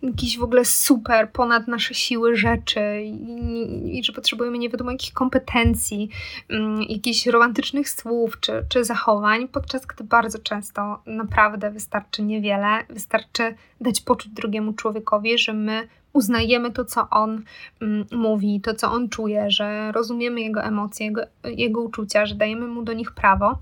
jakieś 0.02 0.38
w 0.38 0.42
ogóle 0.42 0.64
super, 0.64 1.32
ponad 1.32 1.68
nasze 1.68 1.94
siły 1.94 2.36
rzeczy 2.36 3.02
i, 3.02 3.98
i 3.98 4.04
że 4.04 4.12
potrzebujemy 4.12 4.58
nie 4.58 4.68
wiadomo 4.70 4.90
jakich 4.90 5.12
kompetencji, 5.12 6.08
um, 6.50 6.82
jakichś 6.82 7.26
romantycznych 7.26 7.90
słów 7.90 8.40
czy, 8.40 8.64
czy 8.68 8.84
zachowań, 8.84 9.48
podczas 9.48 9.86
gdy 9.86 10.04
bardzo 10.04 10.38
często 10.38 11.02
naprawdę 11.06 11.70
wystarczy 11.70 12.22
niewiele, 12.22 12.84
wystarczy 12.88 13.54
dać 13.80 14.00
poczuć 14.00 14.32
drugiemu 14.32 14.72
człowiekowi, 14.72 15.38
że 15.38 15.52
my 15.52 15.88
uznajemy 16.12 16.70
to, 16.70 16.84
co 16.84 17.10
on 17.10 17.42
mm, 17.82 18.06
mówi, 18.12 18.60
to, 18.60 18.74
co 18.74 18.92
on 18.92 19.08
czuje, 19.08 19.50
że 19.50 19.92
rozumiemy 19.92 20.40
jego 20.40 20.62
emocje, 20.62 21.06
jego, 21.06 21.22
jego 21.44 21.80
uczucia, 21.80 22.26
że 22.26 22.34
dajemy 22.34 22.66
mu 22.66 22.82
do 22.82 22.92
nich 22.92 23.12
prawo. 23.12 23.58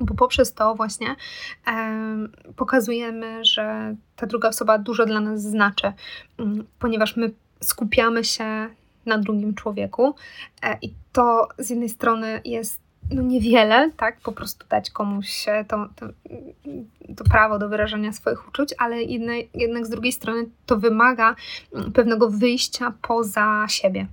Bo 0.00 0.14
poprzez 0.14 0.54
to 0.54 0.74
właśnie 0.74 1.16
e, 1.66 2.16
pokazujemy, 2.56 3.44
że 3.44 3.94
ta 4.16 4.26
druga 4.26 4.48
osoba 4.48 4.78
dużo 4.78 5.06
dla 5.06 5.20
nas 5.20 5.42
znaczy, 5.42 5.92
mm, 6.38 6.66
ponieważ 6.78 7.16
my 7.16 7.32
skupiamy 7.60 8.24
się 8.24 8.68
na 9.06 9.18
drugim 9.18 9.54
człowieku 9.54 10.14
e, 10.62 10.78
i 10.82 10.94
to 11.12 11.48
z 11.58 11.70
jednej 11.70 11.88
strony 11.88 12.40
jest 12.44 12.87
no 13.10 13.22
niewiele, 13.22 13.90
tak, 13.96 14.20
po 14.20 14.32
prostu 14.32 14.66
dać 14.68 14.90
komuś 14.90 15.46
to, 15.68 15.88
to, 15.96 16.06
to, 17.16 17.24
prawo 17.24 17.58
do 17.58 17.68
wyrażania 17.68 18.12
swoich 18.12 18.48
uczuć, 18.48 18.74
ale 18.78 19.02
jedne, 19.02 19.34
jednak 19.54 19.86
z 19.86 19.90
drugiej 19.90 20.12
strony 20.12 20.44
to 20.66 20.76
wymaga 20.76 21.34
pewnego 21.94 22.30
wyjścia 22.30 22.92
poza 23.02 23.66
siebie. 23.68 24.06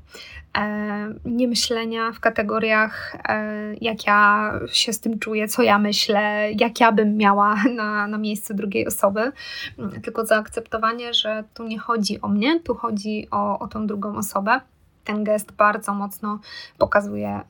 E, 0.58 1.14
nie 1.26 1.48
myślenia 1.48 2.12
w 2.12 2.20
kategoriach, 2.20 3.16
e, 3.30 3.74
jak 3.82 4.08
ja 4.08 4.52
się 4.72 4.94
z 4.94 5.00
tym 5.00 5.20
czuję, 5.20 5.48
co 5.48 5.64
ja 5.64 5.80
myślę, 5.80 6.52
jak 6.60 6.80
ja 6.80 6.92
bym 6.92 7.18
miała 7.18 7.56
na, 7.76 8.08
na 8.08 8.18
miejscu 8.18 8.54
drugiej 8.54 8.88
osoby, 8.88 9.32
tylko 10.04 10.26
zaakceptowanie, 10.26 11.14
że 11.14 11.44
tu 11.54 11.64
nie 11.64 11.80
chodzi 11.80 12.22
o 12.22 12.28
mnie, 12.28 12.60
tu 12.60 12.76
chodzi 12.76 13.28
o, 13.32 13.60
o 13.60 13.68
tą 13.68 13.88
drugą 13.88 14.18
osobę 14.18 14.62
ten 15.06 15.24
gest 15.24 15.52
bardzo 15.52 15.94
mocno 15.94 16.40
pokazuje, 16.78 17.42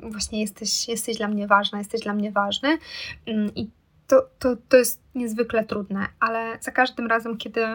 właśnie 0.00 0.40
jesteś, 0.40 0.88
jesteś 0.88 1.16
dla 1.16 1.28
mnie 1.28 1.46
ważna, 1.46 1.78
jesteś 1.78 2.00
dla 2.00 2.14
mnie 2.14 2.32
ważny. 2.32 2.78
Mm, 3.26 3.54
I 3.54 3.70
to, 4.06 4.28
to, 4.38 4.56
to 4.68 4.76
jest 4.76 5.00
niezwykle 5.14 5.64
trudne, 5.64 6.06
ale 6.20 6.58
za 6.60 6.70
każdym 6.70 7.06
razem, 7.06 7.36
kiedy 7.36 7.66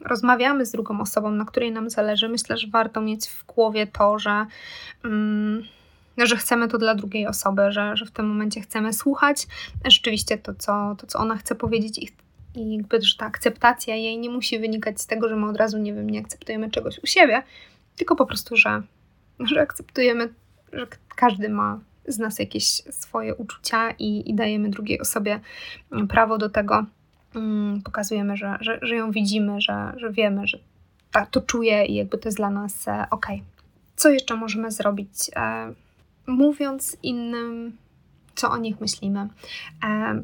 rozmawiamy 0.00 0.66
z 0.66 0.72
drugą 0.72 1.00
osobą, 1.00 1.30
na 1.30 1.44
której 1.44 1.72
nam 1.72 1.90
zależy, 1.90 2.28
myślę, 2.28 2.58
że 2.58 2.68
warto 2.68 3.00
mieć 3.00 3.28
w 3.28 3.44
głowie 3.46 3.86
to, 3.86 4.18
że. 4.18 4.46
Um, 5.04 5.62
że 6.26 6.36
chcemy 6.36 6.68
to 6.68 6.78
dla 6.78 6.94
drugiej 6.94 7.26
osoby, 7.26 7.72
że, 7.72 7.96
że 7.96 8.06
w 8.06 8.10
tym 8.10 8.28
momencie 8.28 8.60
chcemy 8.60 8.92
słuchać 8.92 9.46
rzeczywiście 9.84 10.38
to, 10.38 10.54
co, 10.54 10.96
to, 10.98 11.06
co 11.06 11.18
ona 11.18 11.36
chce 11.36 11.54
powiedzieć 11.54 11.98
i, 11.98 12.08
i 12.54 12.76
jakby, 12.76 12.98
ta 13.18 13.26
akceptacja 13.26 13.94
jej 13.94 14.18
nie 14.18 14.30
musi 14.30 14.58
wynikać 14.58 15.00
z 15.00 15.06
tego, 15.06 15.28
że 15.28 15.36
my 15.36 15.48
od 15.48 15.56
razu, 15.56 15.78
nie 15.78 15.94
wiem, 15.94 16.10
nie 16.10 16.20
akceptujemy 16.20 16.70
czegoś 16.70 16.98
u 16.98 17.06
siebie, 17.06 17.42
tylko 18.00 18.16
po 18.16 18.26
prostu, 18.26 18.56
że, 18.56 18.82
że 19.40 19.60
akceptujemy, 19.60 20.28
że 20.72 20.86
każdy 21.16 21.48
ma 21.48 21.80
z 22.06 22.18
nas 22.18 22.38
jakieś 22.38 22.64
swoje 22.90 23.34
uczucia 23.34 23.90
i, 23.90 24.30
i 24.30 24.34
dajemy 24.34 24.70
drugiej 24.70 25.00
osobie 25.00 25.40
prawo 26.08 26.38
do 26.38 26.50
tego. 26.50 26.84
Mm, 27.34 27.82
pokazujemy, 27.82 28.36
że, 28.36 28.58
że, 28.60 28.78
że 28.82 28.96
ją 28.96 29.10
widzimy, 29.10 29.60
że, 29.60 29.92
że 29.96 30.12
wiemy, 30.12 30.46
że 30.46 30.58
ta, 31.12 31.26
to 31.26 31.40
czuje 31.40 31.86
i 31.86 31.94
jakby 31.94 32.18
to 32.18 32.28
jest 32.28 32.38
dla 32.38 32.50
nas 32.50 32.88
e, 32.88 33.06
ok. 33.10 33.26
Co 33.96 34.10
jeszcze 34.10 34.36
możemy 34.36 34.70
zrobić? 34.70 35.30
E, 35.36 35.72
mówiąc 36.26 36.96
innym, 37.02 37.76
co 38.34 38.50
o 38.50 38.56
nich 38.56 38.80
myślimy. 38.80 39.28
E, 39.84 40.22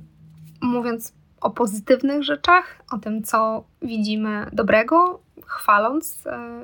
mówiąc 0.61 1.13
o 1.41 1.51
pozytywnych 1.51 2.23
rzeczach, 2.23 2.83
o 2.91 2.99
tym, 2.99 3.23
co 3.23 3.65
widzimy 3.83 4.47
dobrego, 4.53 5.21
chwaląc 5.47 6.27
e, 6.27 6.61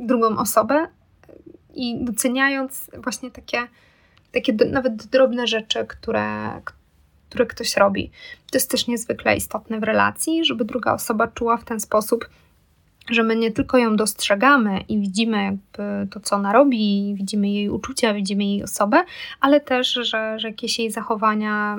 drugą 0.00 0.38
osobę 0.38 0.88
i 1.74 2.04
doceniając 2.04 2.90
właśnie 3.02 3.30
takie, 3.30 3.58
takie 4.32 4.52
nawet 4.70 5.06
drobne 5.06 5.46
rzeczy, 5.46 5.86
które, 5.86 6.60
które 7.28 7.46
ktoś 7.46 7.76
robi. 7.76 8.10
To 8.50 8.58
jest 8.58 8.70
też 8.70 8.86
niezwykle 8.86 9.36
istotne 9.36 9.80
w 9.80 9.82
relacji, 9.82 10.44
żeby 10.44 10.64
druga 10.64 10.92
osoba 10.92 11.28
czuła 11.28 11.56
w 11.56 11.64
ten 11.64 11.80
sposób, 11.80 12.28
że 13.10 13.22
my 13.22 13.36
nie 13.36 13.52
tylko 13.52 13.78
ją 13.78 13.96
dostrzegamy 13.96 14.80
i 14.88 15.00
widzimy 15.00 15.44
jakby 15.44 16.08
to, 16.10 16.20
co 16.20 16.36
ona 16.36 16.52
robi, 16.52 17.14
widzimy 17.16 17.48
jej 17.50 17.68
uczucia, 17.68 18.14
widzimy 18.14 18.44
jej 18.44 18.62
osobę, 18.62 19.04
ale 19.40 19.60
też, 19.60 19.92
że, 19.92 20.38
że 20.38 20.48
jakieś 20.48 20.78
jej 20.78 20.90
zachowania 20.90 21.76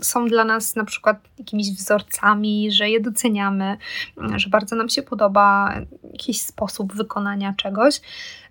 są 0.00 0.26
dla 0.26 0.44
nas 0.44 0.76
na 0.76 0.84
przykład 0.84 1.16
jakimiś 1.38 1.70
wzorcami, 1.70 2.72
że 2.72 2.90
je 2.90 3.00
doceniamy, 3.00 3.76
że 4.36 4.50
bardzo 4.50 4.76
nam 4.76 4.88
się 4.88 5.02
podoba 5.02 5.74
jakiś 6.12 6.40
sposób 6.40 6.94
wykonania 6.94 7.54
czegoś. 7.56 8.00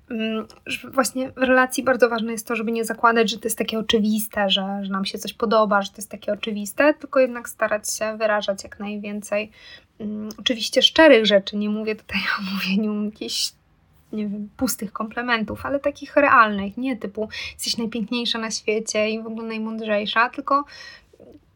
Mm, 0.10 0.48
właśnie 0.94 1.32
w 1.32 1.38
relacji 1.38 1.84
bardzo 1.84 2.10
ważne 2.10 2.32
jest 2.32 2.48
to, 2.48 2.56
żeby 2.56 2.72
nie 2.72 2.86
zakładać, 2.86 3.32
że 3.32 3.38
to 3.38 3.48
jest 3.48 3.58
takie 3.58 3.80
oczywiste, 3.80 4.50
że, 4.50 4.80
że 4.82 4.92
nam 4.92 5.06
się 5.06 5.18
coś 5.18 5.34
podoba, 5.34 5.82
że 5.82 5.89
to 5.89 5.98
jest 5.98 6.12
takie 6.12 6.34
oczywiste, 6.34 6.94
tylko 6.94 7.20
jednak 7.20 7.50
starać 7.50 7.94
się 7.94 8.18
wyrażać 8.18 8.63
jak 8.63 8.80
najwięcej. 8.80 9.51
Um, 10.00 10.30
oczywiście 10.39 10.82
szczerych 10.82 11.25
rzeczy, 11.25 11.58
nie 11.58 11.70
mówię 11.70 11.96
tutaj 11.96 12.22
o 12.39 12.53
mówieniu 12.53 13.06
jakichś 13.06 13.53
nie 14.13 14.27
wiem, 14.27 14.50
pustych 14.58 14.94
komplementów, 14.94 15.65
ale 15.65 15.80
takich 15.80 16.15
realnych, 16.15 16.77
nie 16.77 16.98
typu 16.98 17.30
jesteś 17.53 17.77
najpiękniejsza 17.77 18.39
na 18.39 18.51
świecie 18.51 19.10
i 19.10 19.24
w 19.24 19.27
ogóle 19.27 19.48
najmądrzejsza, 19.48 20.30
tylko 20.30 20.65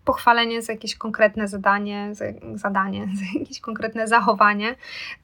pochwalenie 0.08 0.62
za 0.62 0.74
jakieś 0.74 0.96
konkretne 0.96 1.48
zadanie, 1.48 2.10
za, 2.16 2.26
zadanie, 2.56 3.08
za 3.20 3.40
jakieś 3.40 3.60
konkretne 3.60 4.08
zachowanie, 4.08 4.76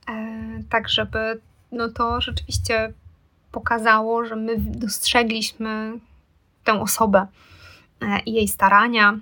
e, 0.10 0.64
tak 0.70 0.90
żeby 0.90 1.42
no 1.72 1.90
to 1.90 2.22
rzeczywiście 2.22 2.94
pokazało, 3.52 4.26
że 4.26 4.36
my 4.36 4.56
dostrzegliśmy 4.58 6.00
tę 6.64 6.82
osobę 6.82 7.28
e, 8.02 8.20
i 8.20 8.34
jej 8.34 8.48
starania, 8.48 9.20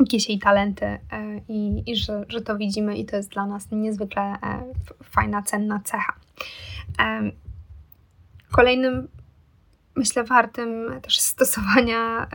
jakieś 0.00 0.28
jej 0.28 0.38
talenty 0.38 0.86
e, 0.86 1.00
i, 1.48 1.82
i 1.90 1.96
że, 1.96 2.24
że 2.28 2.40
to 2.40 2.56
widzimy 2.56 2.96
i 2.96 3.04
to 3.04 3.16
jest 3.16 3.30
dla 3.30 3.46
nas 3.46 3.70
niezwykle 3.70 4.36
fajna, 5.04 5.42
cenna 5.42 5.80
cecha. 5.84 6.14
Kolejnym, 8.52 9.08
myślę, 9.96 10.24
wartym 10.24 11.00
też 11.02 11.20
stosowania, 11.20 12.28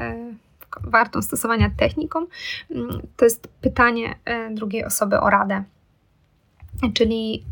wartą 0.83 1.21
stosowania 1.21 1.71
techniką, 1.77 2.25
mm, 2.71 3.01
to 3.17 3.25
jest 3.25 3.47
pytanie 3.61 4.15
drugiej 4.51 4.85
osoby 4.85 5.19
o 5.19 5.29
radę. 5.29 5.63
Czyli 6.93 7.43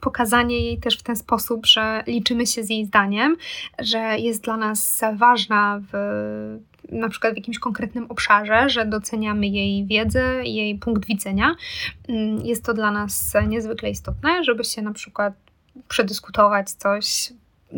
pokazanie 0.00 0.60
jej 0.60 0.78
też 0.78 0.98
w 0.98 1.02
ten 1.02 1.16
sposób, 1.16 1.66
że 1.66 2.04
liczymy 2.06 2.46
się 2.46 2.64
z 2.64 2.70
jej 2.70 2.86
zdaniem, 2.86 3.36
że 3.78 4.18
jest 4.18 4.44
dla 4.44 4.56
nas 4.56 5.00
ważna 5.16 5.80
w 5.92 5.96
na 6.92 7.08
przykład 7.08 7.34
w 7.34 7.36
jakimś 7.36 7.58
konkretnym 7.58 8.06
obszarze, 8.08 8.68
że 8.68 8.86
doceniamy 8.86 9.46
jej 9.46 9.86
wiedzę, 9.86 10.44
jej 10.44 10.78
punkt 10.78 11.06
widzenia. 11.06 11.54
Mm, 12.08 12.46
jest 12.46 12.64
to 12.64 12.74
dla 12.74 12.90
nas 12.90 13.34
niezwykle 13.48 13.90
istotne, 13.90 14.44
żeby 14.44 14.64
się 14.64 14.82
na 14.82 14.92
przykład 14.92 15.34
przedyskutować 15.88 16.70
coś, 16.70 17.32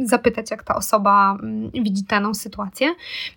zapytać, 0.04 0.50
jak 0.50 0.62
ta 0.62 0.74
osoba 0.74 1.38
mm, 1.42 1.70
widzi 1.70 2.02
daną 2.02 2.34
sytuację. 2.34 2.94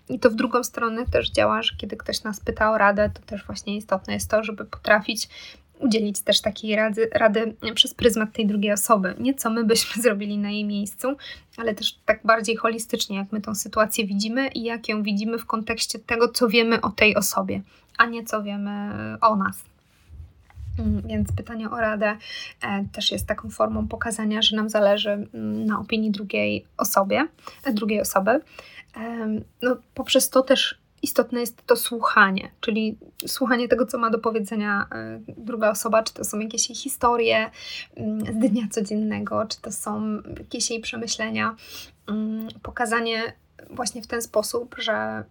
I 0.10 0.20
to 0.20 0.30
w 0.30 0.36
drugą 0.36 0.64
stronę 0.64 1.06
też 1.06 1.32
działa, 1.32 1.62
że 1.62 1.76
kiedy 1.78 1.98
ktoś 1.98 2.24
nas 2.24 2.40
pyta 2.40 2.72
o 2.72 2.78
radę, 2.78 3.10
to 3.14 3.22
też 3.22 3.46
właśnie 3.46 3.78
istotne 3.78 4.14
jest 4.14 4.30
to, 4.30 4.44
żeby 4.44 4.66
potrafić 4.66 5.30
udzielić 5.80 6.22
też 6.22 6.42
takiej 6.42 6.76
rady, 6.76 7.10
rady 7.14 7.56
przez 7.76 7.94
pryzmat 7.94 8.34
tej 8.34 8.48
drugiej 8.48 8.74
osoby. 8.74 9.16
Nie 9.20 9.34
co 9.34 9.50
my 9.50 9.64
byśmy 9.64 10.02
zrobili 10.04 10.38
na 10.38 10.50
jej 10.50 10.66
miejscu, 10.66 11.08
ale 11.58 11.76
też 11.76 11.94
tak 12.06 12.20
bardziej 12.24 12.56
holistycznie, 12.56 13.18
jak 13.18 13.32
my 13.32 13.42
tą 13.42 13.56
sytuację 13.56 14.06
widzimy 14.06 14.48
i 14.48 14.64
jak 14.64 14.90
ją 14.90 15.04
widzimy 15.04 15.38
w 15.38 15.46
kontekście 15.46 16.00
tego, 16.00 16.28
co 16.28 16.48
wiemy 16.48 16.82
o 16.82 16.90
tej 16.90 17.16
osobie, 17.16 17.62
a 17.98 18.06
nie 18.06 18.24
co 18.24 18.44
wiemy 18.44 18.92
o 19.22 19.36
nas. 19.36 19.58
Mm, 20.80 21.02
więc 21.08 21.32
pytanie 21.32 21.70
o 21.70 21.78
radę 21.78 22.18
e, 22.62 22.86
też 22.92 23.12
jest 23.12 23.28
taką 23.28 23.50
formą 23.50 23.88
pokazania, 23.88 24.42
że 24.42 24.56
nam 24.56 24.70
zależy 24.70 25.12
mm, 25.12 25.66
na 25.66 25.80
opinii 25.80 26.12
drugiej 26.12 26.66
osobie, 26.78 27.28
e, 27.64 27.74
drugiej 27.74 28.02
osoby. 28.02 28.40
No, 29.62 29.78
poprzez 29.94 30.30
to 30.30 30.42
też 30.42 30.82
istotne 31.02 31.40
jest 31.40 31.66
to 31.66 31.76
słuchanie, 31.76 32.52
czyli 32.62 32.98
słuchanie 33.28 33.68
tego, 33.68 33.86
co 33.86 33.98
ma 33.98 34.10
do 34.10 34.20
powiedzenia 34.20 34.88
e, 34.92 35.20
druga 35.38 35.70
osoba, 35.70 36.04
czy 36.04 36.14
to 36.14 36.24
są 36.24 36.40
jakieś 36.40 36.70
jej 36.70 36.76
historie 36.76 37.52
mm, 37.96 38.20
z 38.20 38.50
dnia 38.52 38.64
codziennego, 38.72 39.46
czy 39.46 39.62
to 39.62 39.72
są 39.72 40.22
jakieś 40.40 40.70
jej 40.70 40.80
przemyślenia. 40.80 41.56
Pokazanie 42.64 43.34
właśnie 43.70 44.02
w 44.02 44.08
ten 44.08 44.22
sposób, 44.22 44.76
że 44.80 45.24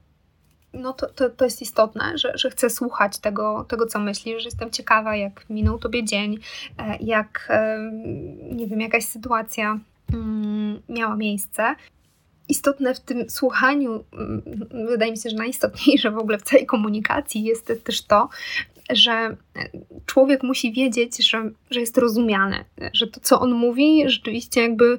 no 0.76 0.92
to, 0.92 1.06
to, 1.06 1.30
to 1.30 1.44
jest 1.44 1.62
istotne, 1.62 2.18
że, 2.18 2.32
że 2.38 2.50
chcę 2.50 2.70
słuchać 2.70 3.18
tego, 3.18 3.64
tego, 3.68 3.86
co 3.86 3.98
myślisz, 3.98 4.42
że 4.42 4.48
jestem 4.48 4.70
ciekawa, 4.70 5.16
jak 5.16 5.50
minął 5.50 5.78
tobie 5.78 6.04
dzień, 6.04 6.38
e, 6.78 6.96
jak, 7.00 7.46
e, 7.50 7.78
nie 8.52 8.66
wiem, 8.66 8.80
jakaś 8.80 9.04
sytuacja 9.04 9.78
mm, 10.12 10.82
miała 10.88 11.16
miejsce. 11.16 11.74
Istotne 12.48 12.94
w 12.94 13.00
tym 13.00 13.30
słuchaniu, 13.30 14.04
mm, 14.12 14.42
wydaje 14.88 15.12
mi 15.12 15.18
się, 15.18 15.30
że 15.30 15.36
najistotniejsze 15.36 16.10
w 16.16 16.18
ogóle 16.18 16.38
w 16.38 16.42
całej 16.42 16.66
komunikacji 16.66 17.44
jest 17.44 17.72
też 17.84 18.02
to, 18.02 18.28
że 18.90 19.36
człowiek 20.06 20.42
musi 20.42 20.72
wiedzieć, 20.72 21.30
że, 21.30 21.50
że 21.70 21.80
jest 21.80 21.98
rozumiany, 21.98 22.64
że 22.92 23.06
to, 23.06 23.20
co 23.20 23.40
on 23.40 23.52
mówi, 23.52 24.02
rzeczywiście 24.06 24.62
jakby 24.62 24.98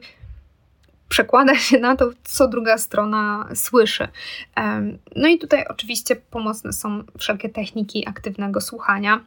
przekłada 1.10 1.56
się 1.56 1.80
na 1.80 1.96
to, 1.96 2.10
co 2.24 2.48
druga 2.48 2.78
strona 2.78 3.50
słyszy. 3.56 4.08
No 5.16 5.28
i 5.28 5.40
tutaj 5.40 5.66
oczywiście 5.70 6.16
pomocne 6.16 6.74
są 6.74 7.04
wszelkie 7.18 7.50
techniki 7.50 8.08
aktywnego 8.08 8.62
słuchania 8.62 9.20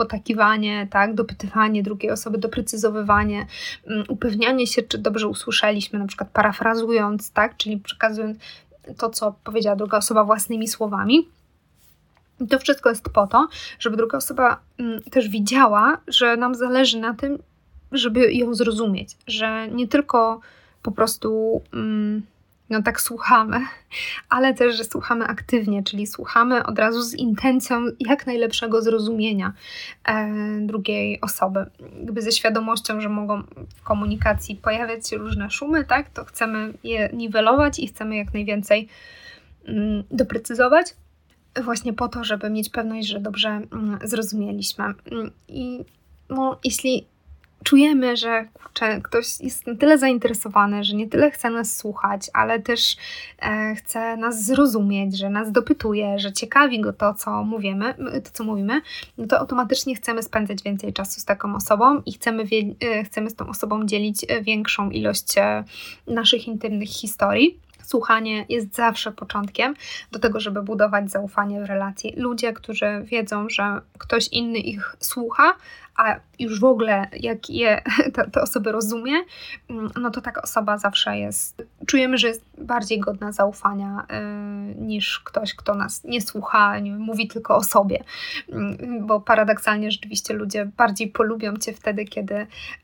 potakiwanie, 0.00 0.88
tak, 0.90 1.14
dopytywanie 1.14 1.82
drugiej 1.82 2.10
osoby, 2.12 2.38
doprecyzowywanie, 2.38 3.46
um, 3.86 4.04
upewnianie 4.08 4.66
się, 4.66 4.82
czy 4.82 4.98
dobrze 4.98 5.28
usłyszeliśmy, 5.28 5.98
na 5.98 6.06
przykład 6.06 6.30
parafrazując, 6.30 7.32
tak, 7.32 7.56
czyli 7.56 7.78
przekazując 7.78 8.38
to, 8.98 9.10
co 9.10 9.34
powiedziała 9.44 9.76
druga 9.76 9.98
osoba 9.98 10.24
własnymi 10.24 10.68
słowami. 10.68 11.28
I 12.40 12.46
to 12.46 12.58
wszystko 12.58 12.88
jest 12.88 13.04
po 13.04 13.26
to, 13.26 13.48
żeby 13.78 13.96
druga 13.96 14.18
osoba 14.18 14.60
um, 14.78 15.02
też 15.02 15.28
widziała, 15.28 15.98
że 16.08 16.36
nam 16.36 16.54
zależy 16.54 16.98
na 16.98 17.14
tym, 17.14 17.38
żeby 17.92 18.32
ją 18.32 18.54
zrozumieć, 18.54 19.16
że 19.26 19.68
nie 19.68 19.88
tylko 19.88 20.40
po 20.82 20.92
prostu. 20.92 21.60
Um, 21.72 22.22
no 22.70 22.82
tak 22.82 23.00
słuchamy, 23.00 23.60
ale 24.28 24.54
też, 24.54 24.76
że 24.76 24.84
słuchamy 24.84 25.24
aktywnie, 25.24 25.82
czyli 25.82 26.06
słuchamy 26.06 26.66
od 26.66 26.78
razu 26.78 27.02
z 27.02 27.14
intencją 27.14 27.86
jak 28.00 28.26
najlepszego 28.26 28.82
zrozumienia 28.82 29.52
e, 30.04 30.32
drugiej 30.60 31.20
osoby. 31.20 31.66
Jakby 32.00 32.22
ze 32.22 32.32
świadomością, 32.32 33.00
że 33.00 33.08
mogą 33.08 33.42
w 33.76 33.82
komunikacji 33.82 34.56
pojawiać 34.56 35.08
się 35.08 35.16
różne 35.16 35.50
szumy, 35.50 35.84
tak, 35.84 36.10
to 36.10 36.24
chcemy 36.24 36.72
je 36.84 37.10
niwelować 37.12 37.78
i 37.78 37.86
chcemy 37.86 38.16
jak 38.16 38.34
najwięcej 38.34 38.88
mm, 39.64 40.04
doprecyzować 40.10 40.94
właśnie 41.64 41.92
po 41.92 42.08
to, 42.08 42.24
żeby 42.24 42.50
mieć 42.50 42.68
pewność, 42.68 43.08
że 43.08 43.20
dobrze 43.20 43.48
mm, 43.48 43.98
zrozumieliśmy. 44.04 44.84
Mm, 44.84 45.30
I 45.48 45.84
no, 46.28 46.58
jeśli 46.64 47.06
czujemy, 47.64 48.16
że 48.16 48.48
kurczę, 48.54 49.00
ktoś 49.00 49.40
jest 49.40 49.66
na 49.66 49.74
tyle 49.74 49.98
zainteresowany, 49.98 50.84
że 50.84 50.96
nie 50.96 51.08
tyle 51.08 51.30
chce 51.30 51.50
nas 51.50 51.76
słuchać, 51.76 52.30
ale 52.32 52.60
też 52.60 52.96
e, 53.42 53.74
chce 53.74 54.16
nas 54.16 54.44
zrozumieć, 54.44 55.18
że 55.18 55.30
nas 55.30 55.52
dopytuje, 55.52 56.18
że 56.18 56.32
ciekawi 56.32 56.80
go 56.80 56.92
to, 56.92 57.14
co 57.14 57.44
mówimy, 57.44 57.94
to, 58.24 58.30
co 58.32 58.44
mówimy, 58.44 58.80
no 59.18 59.26
to 59.26 59.38
automatycznie 59.38 59.94
chcemy 59.94 60.22
spędzać 60.22 60.62
więcej 60.62 60.92
czasu 60.92 61.20
z 61.20 61.24
taką 61.24 61.56
osobą 61.56 62.02
i 62.06 62.12
chcemy, 62.12 62.44
wie, 62.44 62.62
e, 62.80 63.04
chcemy 63.04 63.30
z 63.30 63.34
tą 63.34 63.48
osobą 63.48 63.86
dzielić 63.86 64.24
e, 64.28 64.42
większą 64.42 64.90
ilość 64.90 65.38
e, 65.38 65.64
naszych 66.06 66.48
intymnych 66.48 66.88
historii. 66.88 67.69
Słuchanie 67.90 68.46
jest 68.48 68.74
zawsze 68.74 69.12
początkiem 69.12 69.74
do 70.12 70.18
tego, 70.18 70.40
żeby 70.40 70.62
budować 70.62 71.10
zaufanie 71.10 71.60
w 71.60 71.64
relacji. 71.64 72.14
Ludzie, 72.16 72.52
którzy 72.52 73.02
wiedzą, 73.04 73.48
że 73.48 73.80
ktoś 73.98 74.28
inny 74.28 74.58
ich 74.58 74.96
słucha, 75.00 75.54
a 75.96 76.16
już 76.38 76.60
w 76.60 76.64
ogóle 76.64 77.06
jak 77.20 77.50
je 77.50 77.82
te, 78.14 78.30
te 78.30 78.42
osoby 78.42 78.72
rozumie, 78.72 79.12
mm, 79.70 79.90
no 80.00 80.10
to 80.10 80.20
taka 80.20 80.42
osoba 80.42 80.78
zawsze 80.78 81.18
jest, 81.18 81.62
czujemy, 81.86 82.18
że 82.18 82.28
jest 82.28 82.44
bardziej 82.58 83.00
godna 83.00 83.32
zaufania 83.32 84.06
yy, 84.10 84.74
niż 84.74 85.20
ktoś, 85.20 85.54
kto 85.54 85.74
nas 85.74 86.04
nie 86.04 86.20
słucha, 86.20 86.78
nie 86.78 86.92
mówi 86.92 87.28
tylko 87.28 87.56
o 87.56 87.64
sobie. 87.64 88.04
Yy, 88.48 88.56
bo 89.00 89.20
paradoksalnie 89.20 89.90
rzeczywiście 89.90 90.34
ludzie 90.34 90.70
bardziej 90.76 91.08
polubią 91.08 91.56
cię 91.56 91.72
wtedy, 91.72 92.04
kiedy 92.04 92.34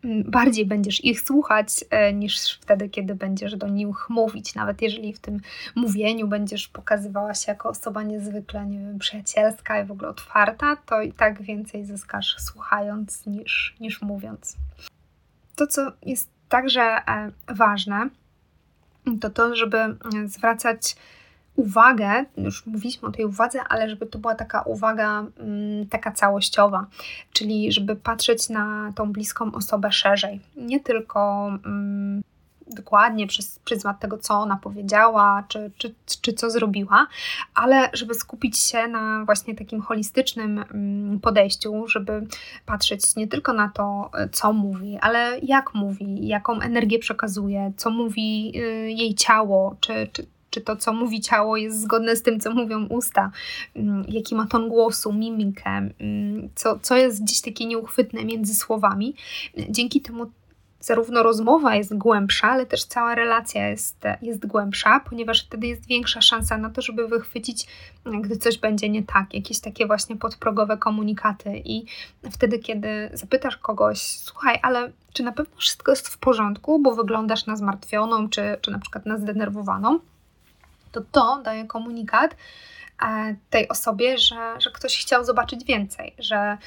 yy, 0.05 0.25
bardziej 0.25 0.66
będziesz 0.66 1.05
ich 1.05 1.21
słuchać, 1.21 1.69
y, 2.11 2.14
niż 2.14 2.59
wtedy, 2.62 2.88
kiedy 2.88 3.14
będziesz 3.14 3.57
do 3.57 3.69
nich 3.69 4.09
mówić. 4.09 4.55
Nawet 4.55 4.83
jeżeli 4.83 4.96
w 5.15 5.21
tym 5.21 5.41
mówieniu 5.75 6.29
będziesz 6.29 6.69
pokazywała 6.69 7.35
się 7.35 7.53
jako 7.53 7.69
osoba 7.69 8.03
niezwykle, 8.03 8.67
nie 8.67 8.79
wiem, 8.79 8.99
przyjacielska 8.99 9.83
i 9.83 9.87
w 9.87 9.93
ogóle 9.93 10.09
otwarta, 10.09 10.77
to 10.77 11.03
i 11.03 11.13
tak 11.13 11.43
więcej 11.43 11.85
zyskasz 11.85 12.37
słuchając 12.39 13.27
niż, 13.27 13.77
niż 13.81 14.03
mówiąc. 14.03 14.57
To, 15.57 15.67
co 15.67 15.93
jest 16.03 16.31
także 16.49 16.83
e, 16.83 17.31
ważne, 17.49 18.09
to 19.21 19.31
to, 19.31 19.57
żeby 19.57 19.79
zwracać 20.27 20.97
uwagę, 21.57 22.25
już 22.37 22.67
mówiliśmy 22.67 23.09
o 23.09 23.13
tej 23.13 23.25
uwadze, 23.25 23.61
ale 23.69 23.91
żeby 23.91 24.07
to 24.07 24.19
była 24.19 24.35
taka 24.35 24.63
uwaga 24.63 25.25
taka 25.91 26.13
całościowa, 26.13 26.87
czyli 27.33 27.73
żeby 27.73 27.97
patrzeć 27.97 28.49
na 28.49 28.93
tą 28.95 29.13
bliską 29.13 29.53
osobę 29.53 29.93
szerzej. 29.93 30.41
Nie 30.57 30.81
tylko 30.81 31.51
dokładnie 32.67 33.27
przez 33.27 33.59
pryzmat 33.59 34.01
tego, 34.01 34.19
co 34.19 34.35
ona 34.35 34.57
powiedziała, 34.57 35.45
czy, 35.49 35.71
czy, 35.79 35.95
czy 36.21 36.33
co 36.33 36.51
zrobiła, 36.51 37.07
ale 37.55 37.91
żeby 37.93 38.15
skupić 38.15 38.59
się 38.59 38.89
na 38.89 39.25
właśnie 39.25 39.55
takim 39.55 39.81
holistycznym 39.81 40.59
mm, 40.59 41.21
podejściu, 41.21 41.89
żeby 41.89 42.27
patrzeć 42.67 43.17
nie 43.17 43.29
tylko 43.29 43.53
na 43.53 43.69
to, 43.69 44.11
co 44.33 44.53
mówi, 44.53 44.99
ale 45.01 45.39
jak 45.43 45.75
mówi, 45.75 46.27
jaką 46.27 46.61
energię 46.61 46.99
przekazuje, 46.99 47.73
co 47.77 47.91
mówi 47.91 48.53
y, 48.57 48.91
jej 48.91 49.15
ciało, 49.15 49.77
czy, 49.81 50.09
czy, 50.13 50.27
czy 50.51 50.61
to, 50.61 50.77
co 50.77 50.93
mówi 50.93 51.21
ciało, 51.21 51.57
jest 51.57 51.81
zgodne 51.81 52.17
z 52.17 52.23
tym, 52.23 52.41
co 52.41 52.51
mówią 52.55 52.87
usta, 52.87 53.31
mm, 53.75 54.05
jaki 54.09 54.35
ma 54.35 54.47
ton 54.47 54.69
głosu, 54.69 55.13
mimikę, 55.13 55.71
mm, 55.71 56.49
co, 56.55 56.79
co 56.79 56.97
jest 56.97 57.23
gdzieś 57.23 57.41
takie 57.41 57.67
nieuchwytne 57.67 58.25
między 58.25 58.55
słowami. 58.55 59.15
Dzięki 59.69 60.01
temu 60.01 60.27
zarówno 60.81 61.23
rozmowa 61.23 61.75
jest 61.75 61.99
głębsza, 61.99 62.49
ale 62.49 62.67
też 62.67 62.85
cała 62.85 63.15
relacja 63.15 63.69
jest, 63.69 63.97
jest 64.23 64.47
głębsza, 64.47 65.01
ponieważ 65.01 65.47
wtedy 65.47 65.67
jest 65.67 65.87
większa 65.87 66.21
szansa 66.21 66.59
na 66.59 66.71
to, 66.71 66.83
żeby 66.83 67.09
wychwycić, 67.09 67.67
gdy 68.21 68.37
coś 68.37 68.59
będzie 68.59 68.89
nie 68.89 69.03
tak, 69.03 69.35
jakieś 69.35 69.61
takie 69.61 69.87
właśnie 69.87 70.17
podprogowe 70.17 70.77
komunikaty. 70.77 71.62
I 71.65 71.87
wtedy, 72.31 72.59
kiedy 72.59 73.11
zapytasz 73.12 73.57
kogoś, 73.57 73.99
słuchaj, 73.99 74.59
ale 74.62 74.93
czy 75.12 75.23
na 75.23 75.33
pewno 75.33 75.57
wszystko 75.57 75.93
jest 75.93 76.09
w 76.09 76.19
porządku, 76.19 76.79
bo 76.79 76.95
wyglądasz 76.95 77.47
na 77.47 77.57
zmartwioną, 77.57 78.29
czy, 78.29 78.57
czy 78.61 78.71
na 78.71 78.79
przykład 78.79 79.07
na 79.07 79.19
zdenerwowaną, 79.19 79.99
to 80.93 81.01
to 81.12 81.43
daje 81.45 81.65
komunikat 81.65 82.37
e, 83.03 83.37
tej 83.51 83.69
osobie, 83.69 84.19
że, 84.19 84.61
że 84.61 84.71
ktoś 84.71 84.99
chciał 84.99 85.25
zobaczyć 85.25 85.65
więcej, 85.65 86.15
że 86.19 86.59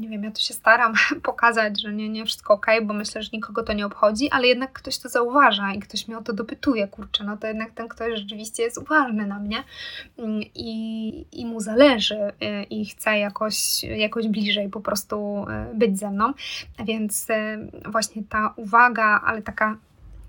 nie 0.00 0.08
wiem, 0.08 0.24
ja 0.24 0.30
tu 0.30 0.40
się 0.40 0.54
staram 0.54 0.94
pokazać, 1.22 1.80
że 1.80 1.92
nie, 1.92 2.08
nie 2.08 2.24
wszystko 2.24 2.54
ok, 2.54 2.66
bo 2.82 2.94
myślę, 2.94 3.22
że 3.22 3.30
nikogo 3.32 3.62
to 3.62 3.72
nie 3.72 3.86
obchodzi, 3.86 4.30
ale 4.30 4.46
jednak 4.46 4.72
ktoś 4.72 4.98
to 4.98 5.08
zauważa 5.08 5.72
i 5.72 5.78
ktoś 5.78 6.08
mnie 6.08 6.18
o 6.18 6.22
to 6.22 6.32
dopytuje, 6.32 6.88
kurczę, 6.88 7.24
no 7.24 7.36
to 7.36 7.46
jednak 7.46 7.70
ten 7.70 7.88
ktoś 7.88 8.18
rzeczywiście 8.18 8.62
jest 8.62 8.78
uważny 8.78 9.26
na 9.26 9.38
mnie 9.38 9.64
mm, 10.18 10.42
i, 10.54 11.26
i 11.32 11.46
mu 11.46 11.60
zależy 11.60 12.14
y, 12.14 12.62
i 12.70 12.86
chce 12.86 13.18
jakoś, 13.18 13.84
jakoś 13.84 14.28
bliżej 14.28 14.68
po 14.68 14.80
prostu 14.80 15.46
y, 15.72 15.74
być 15.74 15.98
ze 15.98 16.10
mną, 16.10 16.32
więc 16.84 17.30
y, 17.30 17.34
właśnie 17.90 18.22
ta 18.28 18.54
uwaga, 18.56 19.20
ale 19.24 19.42
taka 19.42 19.76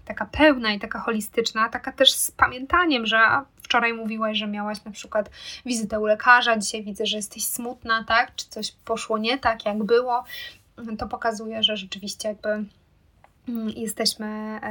taka 0.06 0.26
pełna 0.26 0.74
i 0.74 0.80
taka 0.80 1.00
holistyczna, 1.00 1.70
taka 1.70 1.92
też 1.92 2.12
z 2.12 2.32
pamiętaniem, 2.32 3.06
że 3.06 3.18
wczoraj 3.74 3.94
mówiłaś, 3.94 4.38
że 4.38 4.48
miałaś 4.48 4.84
na 4.84 4.92
przykład 4.92 5.30
wizytę 5.66 6.00
u 6.00 6.06
lekarza, 6.06 6.58
dzisiaj 6.58 6.84
widzę, 6.84 7.06
że 7.06 7.18
jesteś 7.18 7.46
smutna, 7.46 8.04
tak? 8.08 8.36
Czy 8.36 8.50
coś 8.50 8.72
poszło 8.72 9.18
nie 9.18 9.38
tak, 9.38 9.66
jak 9.66 9.84
było? 9.84 10.24
To 10.98 11.08
pokazuje, 11.08 11.64
że 11.64 11.78
rzeczywiście 11.78 12.28
jakby 12.28 12.50
mm, 13.50 13.70
jesteśmy, 13.76 14.26
e, 14.64 14.70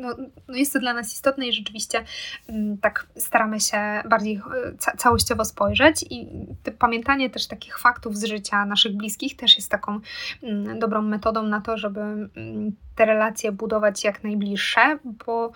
no, 0.00 0.16
no 0.48 0.56
jest 0.56 0.72
to 0.72 0.78
dla 0.78 0.94
nas 0.94 1.12
istotne 1.12 1.46
i 1.46 1.52
rzeczywiście 1.52 2.04
mm, 2.48 2.78
tak 2.78 3.06
staramy 3.16 3.60
się 3.60 3.78
bardziej 4.08 4.36
e, 4.36 4.96
całościowo 4.96 5.44
spojrzeć 5.44 6.04
i 6.10 6.28
pamiętanie 6.78 7.30
też 7.30 7.46
takich 7.46 7.78
faktów 7.78 8.16
z 8.16 8.24
życia 8.24 8.66
naszych 8.66 8.96
bliskich 8.96 9.36
też 9.36 9.56
jest 9.56 9.70
taką 9.70 10.00
mm, 10.42 10.78
dobrą 10.78 11.02
metodą 11.02 11.42
na 11.42 11.60
to, 11.60 11.78
żeby 11.78 12.28
te 12.94 13.04
relacje 13.04 13.52
budować 13.52 14.04
jak 14.04 14.24
najbliższe, 14.24 14.98
bo 15.26 15.52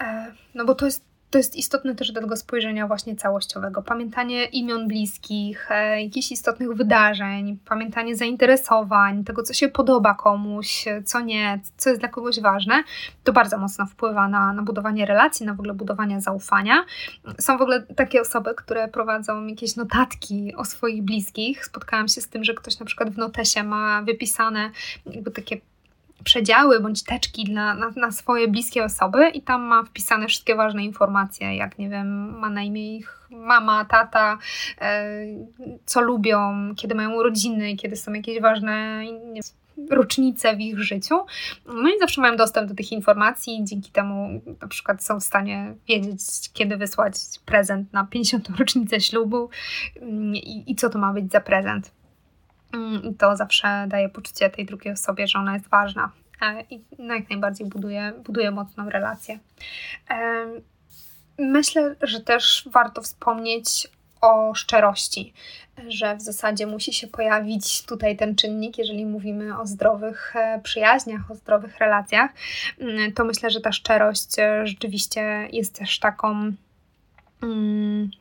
e, 0.00 0.32
no 0.54 0.64
bo 0.64 0.74
to 0.74 0.84
jest 0.84 1.07
to 1.30 1.38
jest 1.38 1.56
istotne 1.56 1.94
też 1.94 2.12
do 2.12 2.20
tego 2.20 2.36
spojrzenia 2.36 2.86
właśnie 2.86 3.16
całościowego. 3.16 3.82
Pamiętanie 3.82 4.44
imion 4.44 4.88
bliskich, 4.88 5.70
e, 5.70 6.02
jakichś 6.02 6.32
istotnych 6.32 6.74
wydarzeń, 6.74 7.58
pamiętanie 7.64 8.16
zainteresowań, 8.16 9.24
tego, 9.24 9.42
co 9.42 9.54
się 9.54 9.68
podoba 9.68 10.14
komuś, 10.14 10.84
co 11.04 11.20
nie, 11.20 11.60
co 11.76 11.90
jest 11.90 12.00
dla 12.02 12.08
kogoś 12.08 12.40
ważne, 12.40 12.82
to 13.24 13.32
bardzo 13.32 13.58
mocno 13.58 13.86
wpływa 13.86 14.28
na, 14.28 14.52
na 14.52 14.62
budowanie 14.62 15.06
relacji, 15.06 15.46
na 15.46 15.54
w 15.54 15.60
ogóle 15.60 15.74
budowanie 15.74 16.20
zaufania. 16.20 16.84
Są 17.38 17.58
w 17.58 17.62
ogóle 17.62 17.82
takie 17.82 18.20
osoby, 18.20 18.54
które 18.54 18.88
prowadzą 18.88 19.46
jakieś 19.46 19.76
notatki 19.76 20.54
o 20.54 20.64
swoich 20.64 21.02
bliskich. 21.02 21.64
Spotkałam 21.64 22.08
się 22.08 22.20
z 22.20 22.28
tym, 22.28 22.44
że 22.44 22.54
ktoś 22.54 22.78
na 22.78 22.86
przykład 22.86 23.10
w 23.10 23.18
notesie 23.18 23.62
ma 23.62 24.02
wypisane 24.02 24.70
jakby 25.06 25.30
takie 25.30 25.60
przedziały 26.24 26.80
bądź 26.80 27.02
teczki 27.02 27.52
na, 27.52 27.74
na, 27.96 28.10
swoje 28.10 28.48
bliskie 28.48 28.84
osoby 28.84 29.28
i 29.28 29.42
tam 29.42 29.62
ma 29.62 29.82
wpisane 29.82 30.26
wszystkie 30.26 30.54
ważne 30.54 30.84
informacje, 30.84 31.56
jak 31.56 31.78
nie 31.78 31.88
wiem, 31.88 32.38
ma 32.38 32.50
na 32.50 32.62
imię 32.62 32.96
ich 32.96 33.28
mama, 33.30 33.84
tata, 33.84 34.38
e, 34.80 35.10
co 35.84 36.00
lubią, 36.00 36.72
kiedy 36.76 36.94
mają 36.94 37.14
urodziny, 37.14 37.76
kiedy 37.76 37.96
są 37.96 38.12
jakieś 38.12 38.40
ważne 38.40 39.04
nie, 39.32 39.40
rocznice 39.90 40.56
w 40.56 40.60
ich 40.60 40.82
życiu. 40.82 41.14
No 41.66 41.88
i 41.88 41.98
zawsze 42.00 42.20
mają 42.20 42.36
dostęp 42.36 42.68
do 42.68 42.74
tych 42.74 42.92
informacji 42.92 43.60
i 43.60 43.64
dzięki 43.64 43.90
temu 43.90 44.40
na 44.62 44.68
przykład 44.68 45.04
są 45.04 45.20
w 45.20 45.24
stanie 45.24 45.74
wiedzieć, 45.88 46.20
kiedy 46.52 46.76
wysłać 46.76 47.14
prezent 47.46 47.92
na 47.92 48.06
50. 48.06 48.48
rocznicę 48.58 49.00
ślubu 49.00 49.50
mm, 50.00 50.34
i, 50.34 50.64
i 50.66 50.76
co 50.76 50.90
to 50.90 50.98
ma 50.98 51.12
być 51.12 51.32
za 51.32 51.40
prezent. 51.40 51.97
Mm, 52.72 53.04
I 53.04 53.14
to 53.14 53.36
zawsze 53.36 53.84
daje 53.88 54.08
poczucie 54.08 54.50
tej 54.50 54.66
drugiej 54.66 54.92
osobie, 54.94 55.28
że 55.28 55.38
ona 55.38 55.54
jest 55.54 55.68
ważna 55.68 56.12
e, 56.42 56.62
i 56.70 56.84
no 56.98 57.14
jak 57.14 57.30
najbardziej 57.30 57.66
buduje, 57.66 58.12
buduje 58.24 58.50
mocną 58.50 58.90
relację. 58.90 59.38
Myślę, 61.38 61.96
że 62.02 62.20
też 62.20 62.68
warto 62.72 63.02
wspomnieć 63.02 63.88
o 64.20 64.54
szczerości, 64.54 65.32
że 65.88 66.16
w 66.16 66.22
zasadzie 66.22 66.66
musi 66.66 66.92
się 66.92 67.06
pojawić 67.06 67.82
tutaj 67.82 68.16
ten 68.16 68.34
czynnik, 68.34 68.78
jeżeli 68.78 69.06
mówimy 69.06 69.58
o 69.58 69.66
zdrowych 69.66 70.36
e, 70.36 70.60
przyjaźniach, 70.62 71.30
o 71.30 71.34
zdrowych 71.34 71.78
relacjach, 71.78 72.30
mm, 72.78 73.12
to 73.12 73.24
myślę, 73.24 73.50
że 73.50 73.60
ta 73.60 73.72
szczerość 73.72 74.38
e, 74.38 74.66
rzeczywiście 74.66 75.48
jest 75.52 75.78
też 75.78 75.98
taką 75.98 76.30
Mm, 76.30 76.56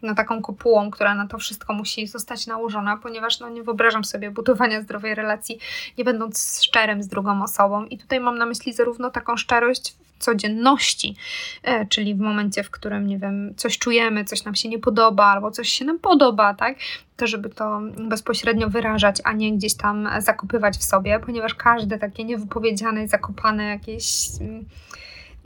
na 0.01 0.15
taką 0.15 0.41
kopułą, 0.41 0.91
która 0.91 1.15
na 1.15 1.27
to 1.27 1.37
wszystko 1.37 1.73
musi 1.73 2.07
zostać 2.07 2.47
nałożona, 2.47 2.97
ponieważ 2.97 3.39
no, 3.39 3.49
nie 3.49 3.63
wyobrażam 3.63 4.03
sobie 4.03 4.31
budowania 4.31 4.81
zdrowej 4.81 5.15
relacji, 5.15 5.59
nie 5.97 6.03
będąc 6.03 6.63
szczerym 6.63 7.03
z 7.03 7.07
drugą 7.07 7.43
osobą. 7.43 7.85
I 7.85 7.97
tutaj 7.97 8.19
mam 8.19 8.37
na 8.37 8.45
myśli 8.45 8.73
zarówno 8.73 9.11
taką 9.11 9.37
szczerość 9.37 9.91
w 9.91 10.23
codzienności, 10.23 11.15
e, 11.63 11.85
czyli 11.85 12.15
w 12.15 12.19
momencie, 12.19 12.63
w 12.63 12.71
którym, 12.71 13.07
nie 13.07 13.17
wiem, 13.17 13.53
coś 13.57 13.77
czujemy, 13.77 14.25
coś 14.25 14.43
nam 14.43 14.55
się 14.55 14.69
nie 14.69 14.79
podoba, 14.79 15.25
albo 15.25 15.51
coś 15.51 15.69
się 15.69 15.85
nam 15.85 15.99
podoba, 15.99 16.53
tak? 16.53 16.77
To, 17.17 17.27
żeby 17.27 17.49
to 17.49 17.81
bezpośrednio 17.97 18.69
wyrażać, 18.69 19.17
a 19.23 19.33
nie 19.33 19.53
gdzieś 19.53 19.75
tam 19.75 20.09
zakopywać 20.19 20.77
w 20.77 20.83
sobie, 20.83 21.19
ponieważ 21.19 21.55
każde 21.55 21.97
takie 21.97 22.23
niewypowiedziane, 22.23 23.07
zakopane 23.07 23.63
jakieś. 23.63 24.29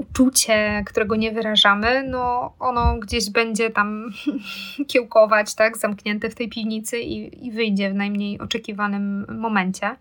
Uczucie, 0.01 0.83
którego 0.85 1.15
nie 1.15 1.31
wyrażamy, 1.31 2.03
no 2.03 2.53
ono 2.59 2.95
gdzieś 2.95 3.29
będzie 3.29 3.69
tam 3.69 4.09
kiełkować, 4.91 5.55
tak, 5.55 5.77
zamknięte 5.77 6.29
w 6.29 6.35
tej 6.35 6.49
piwnicy 6.49 6.99
i, 6.99 7.47
i 7.47 7.51
wyjdzie 7.51 7.91
w 7.91 7.95
najmniej 7.95 8.39
oczekiwanym 8.39 9.25
momencie. 9.39 9.95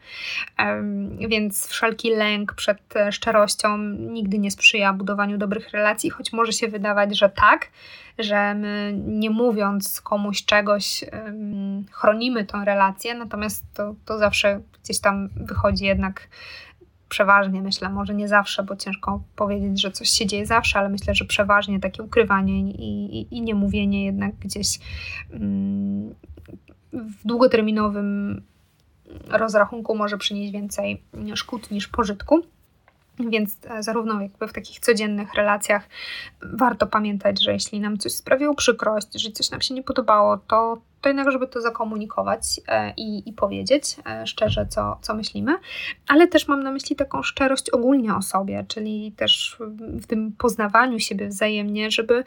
Więc 1.29 1.67
wszelki 1.67 2.11
lęk 2.11 2.55
przed 2.55 2.95
szczerością 3.11 3.79
nigdy 3.99 4.39
nie 4.39 4.51
sprzyja 4.51 4.93
budowaniu 4.93 5.39
dobrych 5.39 5.71
relacji, 5.71 6.11
choć 6.11 6.33
może 6.33 6.53
się 6.53 6.69
wydawać, 6.69 7.19
że 7.19 7.29
tak, 7.29 7.71
że 8.19 8.55
my 8.55 8.95
nie 9.07 9.31
mówiąc 9.31 10.01
komuś 10.01 10.45
czegoś 10.45 11.05
chronimy 11.91 12.45
tą 12.45 12.65
relację, 12.65 13.15
natomiast 13.15 13.65
to, 13.75 13.95
to 14.05 14.19
zawsze 14.19 14.61
gdzieś 14.83 15.01
tam 15.01 15.29
wychodzi 15.37 15.85
jednak 15.85 16.29
przeważnie 17.11 17.63
myślę, 17.63 17.89
może 17.89 18.15
nie 18.15 18.29
zawsze, 18.29 18.63
bo 18.63 18.77
ciężko 18.77 19.23
powiedzieć, 19.37 19.81
że 19.81 19.91
coś 19.91 20.09
się 20.09 20.27
dzieje 20.27 20.47
zawsze, 20.47 20.79
ale 20.79 20.89
myślę, 20.89 21.15
że 21.15 21.25
przeważnie 21.25 21.81
takie 21.81 22.03
ukrywanie 22.03 22.61
i, 22.61 23.21
i, 23.21 23.37
i 23.37 23.43
niemówienie 23.43 24.05
jednak 24.05 24.35
gdzieś 24.35 24.79
mm, 25.33 26.15
w 26.93 27.27
długoterminowym 27.27 28.43
rozrachunku 29.29 29.97
może 29.97 30.19
przynieść 30.19 30.53
więcej 30.53 31.03
szkód 31.35 31.71
niż 31.71 31.89
pożytku. 31.89 32.43
Więc 33.29 33.57
e, 33.71 33.83
zarówno 33.83 34.23
jakby 34.23 34.49
w 34.49 34.53
takich 34.53 34.81
codziennych 34.81 35.35
relacjach 35.35 35.89
warto 36.43 36.87
pamiętać, 36.87 37.43
że 37.43 37.53
jeśli 37.53 37.81
nam 37.81 37.99
coś 37.99 38.13
sprawiło 38.13 38.55
przykrość, 38.55 39.09
że 39.15 39.31
coś 39.31 39.51
nam 39.51 39.61
się 39.61 39.75
nie 39.75 39.83
podobało, 39.83 40.37
to, 40.37 40.83
to 41.01 41.09
jednak, 41.09 41.31
żeby 41.31 41.47
to 41.47 41.61
zakomunikować 41.61 42.61
e, 42.69 42.93
i, 42.97 43.29
i 43.29 43.33
powiedzieć 43.33 43.97
e, 44.07 44.27
szczerze, 44.27 44.67
co, 44.67 44.99
co 45.03 45.15
myślimy, 45.15 45.57
ale 46.09 46.29
też 46.29 46.49
mam 46.49 46.63
na 46.63 46.73
myśli 46.73 46.97
taką 46.97 47.23
szczerość 47.23 47.71
ogólnie 47.71 48.15
o 48.15 48.23
sobie, 48.23 48.65
czyli 48.69 49.13
też 49.17 49.57
w 49.79 50.07
tym 50.07 50.33
poznawaniu 50.39 50.99
siebie 50.99 51.29
wzajemnie, 51.29 51.91
żeby 51.91 52.25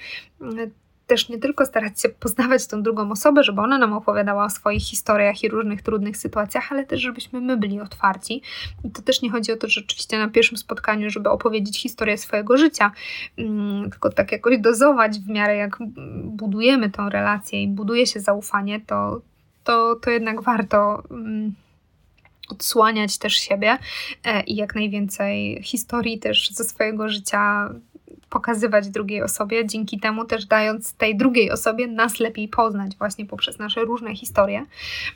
też 1.08 1.30
nie 1.30 1.38
tylko 1.38 1.66
starać 1.66 2.02
się 2.02 2.10
poznawać 2.10 2.68
tą 2.68 2.84
drugą 2.84 3.12
osobę, 3.12 3.44
żeby 3.44 3.62
ona 3.62 3.78
nam 3.78 3.94
opowiadała 3.94 4.46
o 4.46 4.50
swoich 4.50 4.84
historiach 4.84 5.44
i 5.44 5.50
różnych 5.50 5.82
trudnych 5.82 6.18
sytuacjach, 6.18 6.72
ale 6.72 6.86
też 6.86 7.02
żebyśmy 7.02 7.42
my 7.42 7.58
byli 7.58 7.80
otwarci. 7.80 8.42
I 8.84 8.92
to 8.92 9.02
też 9.02 9.22
nie 9.22 9.32
chodzi 9.32 9.52
o 9.52 9.58
to, 9.58 9.68
że 9.68 9.82
rzeczywiście 9.82 10.18
na 10.18 10.28
pierwszym 10.28 10.58
spotkaniu, 10.58 11.10
żeby 11.10 11.30
opowiedzieć 11.30 11.82
historię 11.82 12.18
swojego 12.18 12.58
życia, 12.58 12.92
mm, 13.38 13.92
tylko 13.92 14.10
tak 14.10 14.32
jakoś 14.32 14.60
dozować 14.60 15.20
w 15.20 15.30
miarę 15.30 15.56
jak 15.56 15.78
budujemy 16.24 16.90
tą 16.90 17.10
relację 17.10 17.64
i 17.64 17.68
buduje 17.68 18.08
się 18.08 18.20
zaufanie, 18.20 18.82
to, 18.82 19.22
to, 19.64 19.96
to 19.96 20.10
jednak 20.10 20.42
warto 20.42 21.04
mm, 21.12 21.54
odsłaniać 22.50 23.18
też 23.18 23.34
siebie 23.34 23.78
e, 24.24 24.44
i 24.44 24.56
jak 24.56 24.76
najwięcej 24.76 25.64
historii 25.64 26.20
też 26.20 26.52
ze 26.52 26.64
swojego 26.64 27.10
życia 27.10 27.70
pokazywać 28.34 28.90
drugiej 28.90 29.24
osobie, 29.24 29.68
dzięki 29.68 30.00
temu 30.00 30.26
też 30.26 30.46
dając 30.46 30.94
tej 30.94 31.18
drugiej 31.18 31.52
osobie 31.52 31.88
nas 31.88 32.20
lepiej 32.20 32.48
poznać, 32.48 32.96
właśnie 32.98 33.26
poprzez 33.26 33.60
nasze 33.60 33.82
różne 33.82 34.16
historie. 34.16 34.66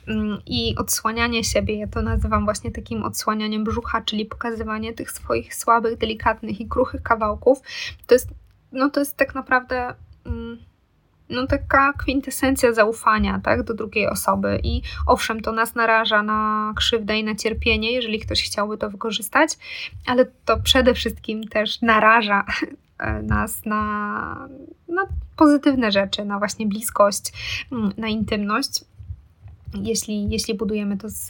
Mm, 0.08 0.42
I 0.46 0.76
odsłanianie 0.78 1.44
siebie, 1.44 1.76
ja 1.76 1.88
to 1.88 2.02
nazywam 2.02 2.46
właśnie 2.46 2.72
takim 2.72 3.04
odsłanianiem 3.04 3.64
brzucha, 3.64 4.02
czyli 4.02 4.26
pokazywanie 4.26 4.94
tych 4.94 5.12
swoich 5.12 5.56
słabych, 5.56 5.98
delikatnych 5.98 6.62
i 6.62 6.68
kruchych 6.68 7.04
kawałków. 7.04 7.62
To 8.08 8.16
jest, 8.16 8.30
no 8.72 8.90
to 8.90 9.00
jest 9.00 9.18
tak 9.18 9.36
naprawdę. 9.36 9.94
Mm, 10.26 10.58
no 11.30 11.48
taka 11.48 11.94
kwintesencja 11.94 12.74
zaufania 12.74 13.40
tak, 13.44 13.64
do 13.64 13.74
drugiej 13.74 14.08
osoby. 14.08 14.60
I 14.64 14.82
owszem, 15.08 15.42
to 15.42 15.52
nas 15.52 15.76
naraża 15.76 16.24
na 16.24 16.74
krzywdę 16.76 17.20
i 17.20 17.24
na 17.24 17.36
cierpienie, 17.36 17.92
jeżeli 17.92 18.20
ktoś 18.20 18.44
chciałby 18.44 18.78
to 18.78 18.90
wykorzystać, 18.90 19.50
ale 20.06 20.26
to 20.46 20.58
przede 20.58 20.94
wszystkim 20.94 21.48
też 21.48 21.82
naraża 21.82 22.46
nas 23.24 23.66
na, 23.66 24.50
na 24.88 25.02
pozytywne 25.36 25.92
rzeczy, 25.92 26.26
na 26.26 26.40
właśnie 26.40 26.68
bliskość, 26.68 27.32
mm, 27.72 27.94
na 27.98 28.08
intymność. 28.08 28.86
Jeśli, 29.74 30.30
jeśli 30.30 30.54
budujemy 30.54 30.98
to 30.98 31.10
z, 31.10 31.30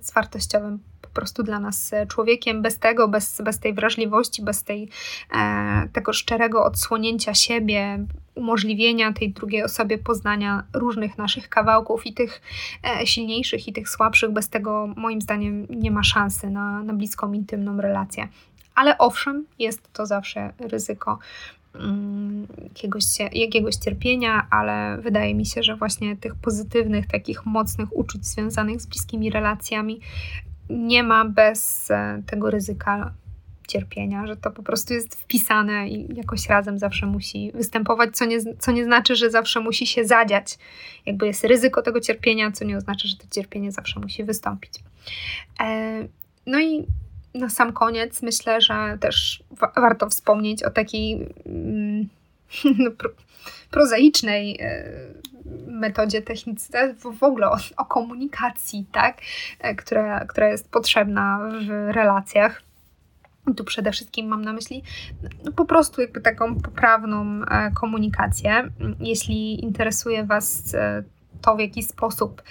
z 0.00 0.12
wartościowym 0.12 0.78
po 1.02 1.08
prostu 1.08 1.42
dla 1.42 1.60
nas 1.60 1.92
człowiekiem. 2.08 2.62
Bez 2.62 2.78
tego, 2.78 3.08
bez, 3.08 3.40
bez 3.44 3.58
tej 3.60 3.74
wrażliwości, 3.74 4.42
bez 4.42 4.64
tej, 4.64 4.88
e, 5.36 5.88
tego 5.92 6.12
szczerego 6.12 6.64
odsłonięcia 6.64 7.34
siebie, 7.34 8.06
umożliwienia 8.34 9.12
tej 9.12 9.32
drugiej 9.32 9.62
osobie 9.62 9.98
poznania 9.98 10.64
różnych 10.74 11.18
naszych 11.18 11.48
kawałków 11.48 12.06
i 12.06 12.14
tych 12.14 12.42
e, 13.00 13.06
silniejszych, 13.06 13.68
i 13.68 13.72
tych 13.72 13.88
słabszych, 13.88 14.30
bez 14.30 14.48
tego 14.48 14.86
moim 14.96 15.20
zdaniem 15.20 15.66
nie 15.70 15.90
ma 15.90 16.02
szansy 16.02 16.50
na, 16.50 16.82
na 16.82 16.92
bliską, 16.92 17.32
intymną 17.32 17.80
relację. 17.80 18.28
Ale 18.76 18.98
owszem, 18.98 19.46
jest 19.58 19.92
to 19.92 20.06
zawsze 20.06 20.52
ryzyko 20.58 21.18
mm, 21.74 22.46
jakiegoś, 22.62 23.04
jakiegoś 23.32 23.76
cierpienia, 23.76 24.46
ale 24.50 24.98
wydaje 25.02 25.34
mi 25.34 25.46
się, 25.46 25.62
że 25.62 25.76
właśnie 25.76 26.16
tych 26.16 26.34
pozytywnych, 26.34 27.06
takich 27.06 27.46
mocnych 27.46 27.96
uczuć 27.96 28.26
związanych 28.26 28.80
z 28.80 28.86
bliskimi 28.86 29.30
relacjami 29.30 30.00
nie 30.70 31.02
ma 31.02 31.24
bez 31.24 31.90
e, 31.90 32.22
tego 32.26 32.50
ryzyka 32.50 33.12
cierpienia, 33.68 34.26
że 34.26 34.36
to 34.36 34.50
po 34.50 34.62
prostu 34.62 34.94
jest 34.94 35.14
wpisane 35.14 35.88
i 35.88 36.16
jakoś 36.16 36.48
razem 36.48 36.78
zawsze 36.78 37.06
musi 37.06 37.52
występować, 37.54 38.16
co 38.16 38.24
nie, 38.24 38.38
co 38.58 38.72
nie 38.72 38.84
znaczy, 38.84 39.16
że 39.16 39.30
zawsze 39.30 39.60
musi 39.60 39.86
się 39.86 40.04
zadziać. 40.04 40.58
Jakby 41.06 41.26
jest 41.26 41.44
ryzyko 41.44 41.82
tego 41.82 42.00
cierpienia, 42.00 42.52
co 42.52 42.64
nie 42.64 42.76
oznacza, 42.76 43.08
że 43.08 43.16
to 43.16 43.24
cierpienie 43.34 43.72
zawsze 43.72 44.00
musi 44.00 44.24
wystąpić. 44.24 44.72
E, 45.60 46.08
no 46.46 46.60
i 46.60 46.86
na 47.38 47.48
sam 47.48 47.72
koniec 47.72 48.22
myślę, 48.22 48.60
że 48.60 48.98
też 49.00 49.42
wa 49.50 49.72
warto 49.76 50.08
wspomnieć 50.08 50.62
o 50.62 50.70
takiej 50.70 51.34
mm, 51.46 52.08
no, 52.84 52.90
pro, 52.90 53.10
prozaicznej 53.70 54.58
e, 54.60 54.84
metodzie 55.66 56.22
technicznej, 56.22 56.94
w 56.94 57.22
ogóle 57.22 57.50
o, 57.50 57.56
o 57.76 57.84
komunikacji, 57.84 58.86
tak, 58.92 59.18
e, 59.60 59.74
która, 59.74 60.24
która 60.24 60.48
jest 60.48 60.70
potrzebna 60.70 61.50
w 61.66 61.94
relacjach. 61.94 62.62
Tu 63.56 63.64
przede 63.64 63.92
wszystkim 63.92 64.26
mam 64.26 64.44
na 64.44 64.52
myśli 64.52 64.82
no, 65.44 65.52
po 65.52 65.64
prostu 65.64 66.00
jakby 66.00 66.20
taką 66.20 66.60
poprawną 66.60 67.42
e, 67.44 67.70
komunikację. 67.70 68.70
Jeśli 69.00 69.64
interesuje 69.64 70.24
Was 70.24 70.76
to, 71.42 71.56
w 71.56 71.60
jaki 71.60 71.82
sposób 71.82 72.42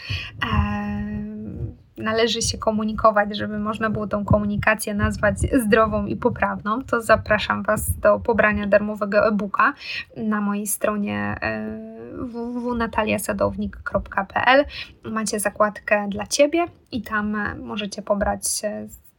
należy 1.98 2.42
się 2.42 2.58
komunikować, 2.58 3.38
żeby 3.38 3.60
można 3.60 3.90
było 3.90 4.08
tą 4.08 4.26
komunikację 4.26 4.94
nazwać 4.94 5.38
zdrową 5.40 6.06
i 6.06 6.16
poprawną, 6.16 6.84
to 6.84 7.02
zapraszam 7.02 7.64
Was 7.64 8.00
do 8.00 8.20
pobrania 8.20 8.68
darmowego 8.68 9.28
e-booka 9.28 9.74
na 10.18 10.42
mojej 10.42 10.68
stronie 10.68 11.36
e, 11.42 11.80
www.nataliasadownik.pl. 12.18 14.66
Macie 15.04 15.40
zakładkę 15.40 16.08
dla 16.10 16.28
Ciebie 16.28 16.66
i 16.92 17.02
tam 17.02 17.36
e, 17.36 17.56
możecie 17.56 18.02
pobrać 18.02 18.42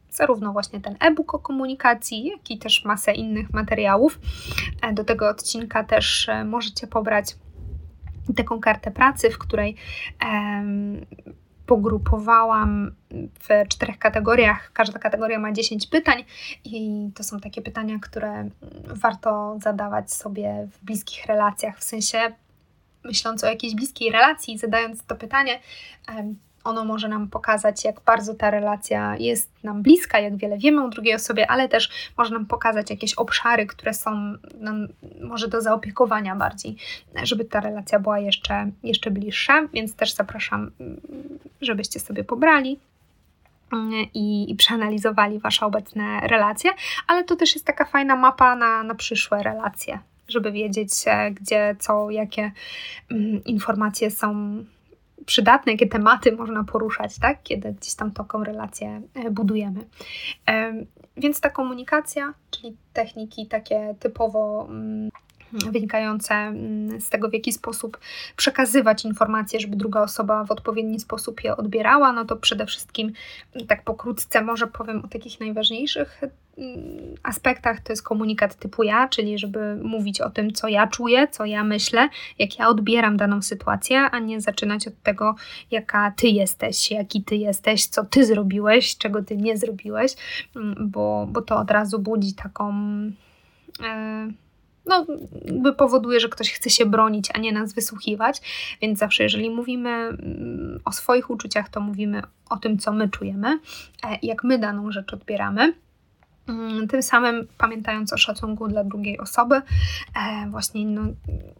zarówno 0.09 0.53
właśnie 0.53 0.81
ten 0.81 0.95
e-book 0.99 1.33
o 1.33 1.39
komunikacji, 1.39 2.25
jak 2.25 2.51
i 2.51 2.57
też 2.57 2.85
masę 2.85 3.13
innych 3.13 3.53
materiałów. 3.53 4.19
E, 4.81 4.93
do 4.93 5.03
tego 5.03 5.29
odcinka 5.29 5.83
też 5.83 6.29
możecie 6.45 6.87
pobrać 6.87 7.35
taką 8.35 8.59
kartę 8.59 8.91
pracy, 8.91 9.29
w 9.29 9.37
której 9.37 9.75
pogrupowałam 11.67 12.91
w 13.39 13.67
czterech 13.69 13.99
kategoriach. 13.99 14.71
Każda 14.73 14.99
kategoria 14.99 15.39
ma 15.39 15.51
10 15.51 15.87
pytań 15.87 16.23
i 16.63 17.09
to 17.15 17.23
są 17.23 17.39
takie 17.39 17.61
pytania, 17.61 17.99
które 18.01 18.49
warto 18.87 19.57
zadawać 19.61 20.13
sobie 20.13 20.67
w 20.71 20.85
bliskich 20.85 21.25
relacjach. 21.25 21.79
W 21.79 21.83
sensie, 21.83 22.17
myśląc 23.03 23.43
o 23.43 23.47
jakiejś 23.47 23.75
bliskiej 23.75 24.11
relacji, 24.11 24.57
zadając 24.57 25.05
to 25.05 25.15
pytanie, 25.15 25.59
ono 26.67 26.85
może 26.85 27.07
nam 27.07 27.27
pokazać, 27.27 27.85
jak 27.85 28.01
bardzo 28.01 28.33
ta 28.33 28.51
relacja 28.51 29.15
jest 29.19 29.63
nam 29.63 29.81
bliska, 29.81 30.19
jak 30.19 30.37
wiele 30.37 30.57
wiemy 30.57 30.83
o 30.83 30.89
drugiej 30.89 31.15
osobie, 31.15 31.51
ale 31.51 31.69
też 31.69 31.89
może 32.17 32.33
nam 32.33 32.45
pokazać 32.45 32.89
jakieś 32.89 33.13
obszary, 33.13 33.65
które 33.65 33.93
są 33.93 34.33
nam 34.59 34.87
może 35.21 35.47
do 35.47 35.61
zaopiekowania 35.61 36.35
bardziej, 36.35 36.75
żeby 37.23 37.45
ta 37.45 37.59
relacja 37.59 37.99
była 37.99 38.19
jeszcze, 38.19 38.71
jeszcze 38.83 39.11
bliższa. 39.11 39.67
Więc 39.73 39.95
też 39.95 40.13
zapraszam, 40.13 40.71
żebyście 41.61 41.99
sobie 41.99 42.23
pobrali 42.23 42.79
mm, 43.73 43.91
i, 44.13 44.51
i, 44.51 44.55
przeanalizowali 44.55 45.39
Wasze 45.39 45.65
obecne 45.65 46.19
relacje, 46.19 46.71
ale 47.07 47.23
to 47.23 47.35
też 47.35 47.55
jest 47.55 47.65
taka 47.65 47.85
fajna 47.85 48.15
mapa 48.15 48.55
na, 48.55 48.83
na 48.83 48.95
przyszłe 48.95 49.43
relacje, 49.43 49.99
żeby 50.27 50.51
wiedzieć, 50.51 50.91
e, 51.05 51.31
gdzie, 51.31 51.75
co, 51.79 52.09
jakie 52.09 52.51
mm, 53.11 53.43
informacje 53.43 54.11
są 54.11 54.63
przydatne, 55.27 55.71
jakie 55.71 55.87
tematy 55.87 56.31
można 56.31 56.63
poruszać, 56.63 57.19
tak? 57.19 57.43
kiedy 57.43 57.73
gdzieś 57.73 57.95
tam 57.95 58.11
taką 58.11 58.43
relację 58.43 59.01
e, 59.13 59.31
budujemy. 59.31 59.85
Więc 61.17 61.41
ta 61.41 61.49
komunikacja, 61.49 62.33
czyli 62.51 62.77
techniki 62.93 63.47
takie 63.47 63.95
typowo 63.99 64.67
mm, 64.69 65.09
wynikające 65.51 66.33
mm, 66.33 67.01
z 67.01 67.09
tego, 67.09 67.29
w 67.29 67.33
jaki 67.33 67.53
sposób 67.53 67.99
przekazywać 68.35 69.05
informacje, 69.05 69.59
żeby 69.59 69.75
druga 69.75 70.01
osoba 70.01 70.43
w 70.43 70.51
odpowiedni 70.51 70.99
sposób 70.99 71.43
je 71.43 71.57
odbierała, 71.57 72.13
no 72.13 72.25
to 72.25 72.35
przede 72.35 72.65
wszystkim, 72.65 73.13
tak 73.67 73.83
pokrótce, 73.83 74.41
może 74.41 74.67
powiem 74.67 75.05
o 75.05 75.07
takich 75.07 75.39
najważniejszych 75.39 76.21
mm, 76.57 77.15
aspektach. 77.23 77.81
To 77.81 77.93
jest 77.93 78.03
komunikat 78.03 78.55
typu 78.55 78.83
ja, 78.83 79.07
czyli 79.07 79.39
żeby 79.39 79.75
mówić 79.75 80.21
o 80.21 80.29
tym, 80.29 80.53
co 80.53 80.67
ja 80.67 80.87
czuję, 80.87 81.27
co 81.27 81.45
ja 81.45 81.63
myślę, 81.63 82.09
jak 82.39 82.59
ja 82.59 82.67
odbieram 82.67 83.17
daną 83.17 83.41
sytuację, 83.41 83.99
a 83.99 84.19
nie 84.19 84.41
zaczynać 84.41 84.87
od 84.87 85.01
tego, 85.03 85.35
jaka 85.71 86.11
ty 86.11 86.27
jesteś, 86.27 86.91
jaki 86.91 87.23
ty 87.23 87.35
jesteś, 87.35 87.85
co 87.85 88.05
ty 88.05 88.25
zrobiłeś, 88.25 88.97
czego 88.97 89.23
ty 89.23 89.37
nie 89.37 89.57
zrobiłeś, 89.57 90.13
mm, 90.55 90.75
bo, 90.79 91.27
bo 91.31 91.41
to 91.41 91.57
od 91.57 91.71
razu 91.71 91.99
budzi 91.99 92.33
taką. 92.33 92.73
Yy, 93.79 94.46
no, 94.87 95.05
powoduje, 95.73 96.19
że 96.19 96.29
ktoś 96.29 96.51
chce 96.51 96.69
się 96.69 96.85
bronić, 96.85 97.29
a 97.33 97.39
nie 97.39 97.51
nas 97.51 97.73
wysłuchiwać. 97.73 98.41
Więc 98.81 98.99
zawsze, 98.99 99.23
jeżeli 99.23 99.49
mówimy 99.49 99.89
mm, 99.89 100.79
o 100.85 100.91
swoich 100.91 101.29
uczuciach, 101.29 101.69
to 101.69 101.79
mówimy 101.79 102.21
o 102.49 102.57
tym, 102.57 102.77
co 102.77 102.91
my 102.91 103.09
czujemy, 103.09 103.59
e, 104.03 104.17
jak 104.23 104.43
my 104.43 104.59
daną 104.59 104.91
rzecz 104.91 105.13
odbieramy. 105.13 105.73
Mm, 106.47 106.87
tym 106.87 107.03
samym 107.03 107.47
pamiętając 107.57 108.13
o 108.13 108.17
szacunku 108.17 108.67
dla 108.67 108.83
drugiej 108.83 109.19
osoby, 109.19 109.55
e, 109.55 110.49
właśnie 110.49 110.85
no, 110.85 111.01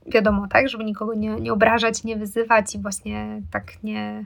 wiadomo, 0.06 0.48
tak, 0.48 0.70
żeby 0.70 0.84
nikogo 0.84 1.14
nie, 1.14 1.30
nie 1.30 1.54
obrażać, 1.54 2.04
nie 2.04 2.16
wyzywać 2.16 2.76
i 2.76 2.80
właśnie 2.80 3.42
tak 3.52 3.84
nie, 3.84 4.26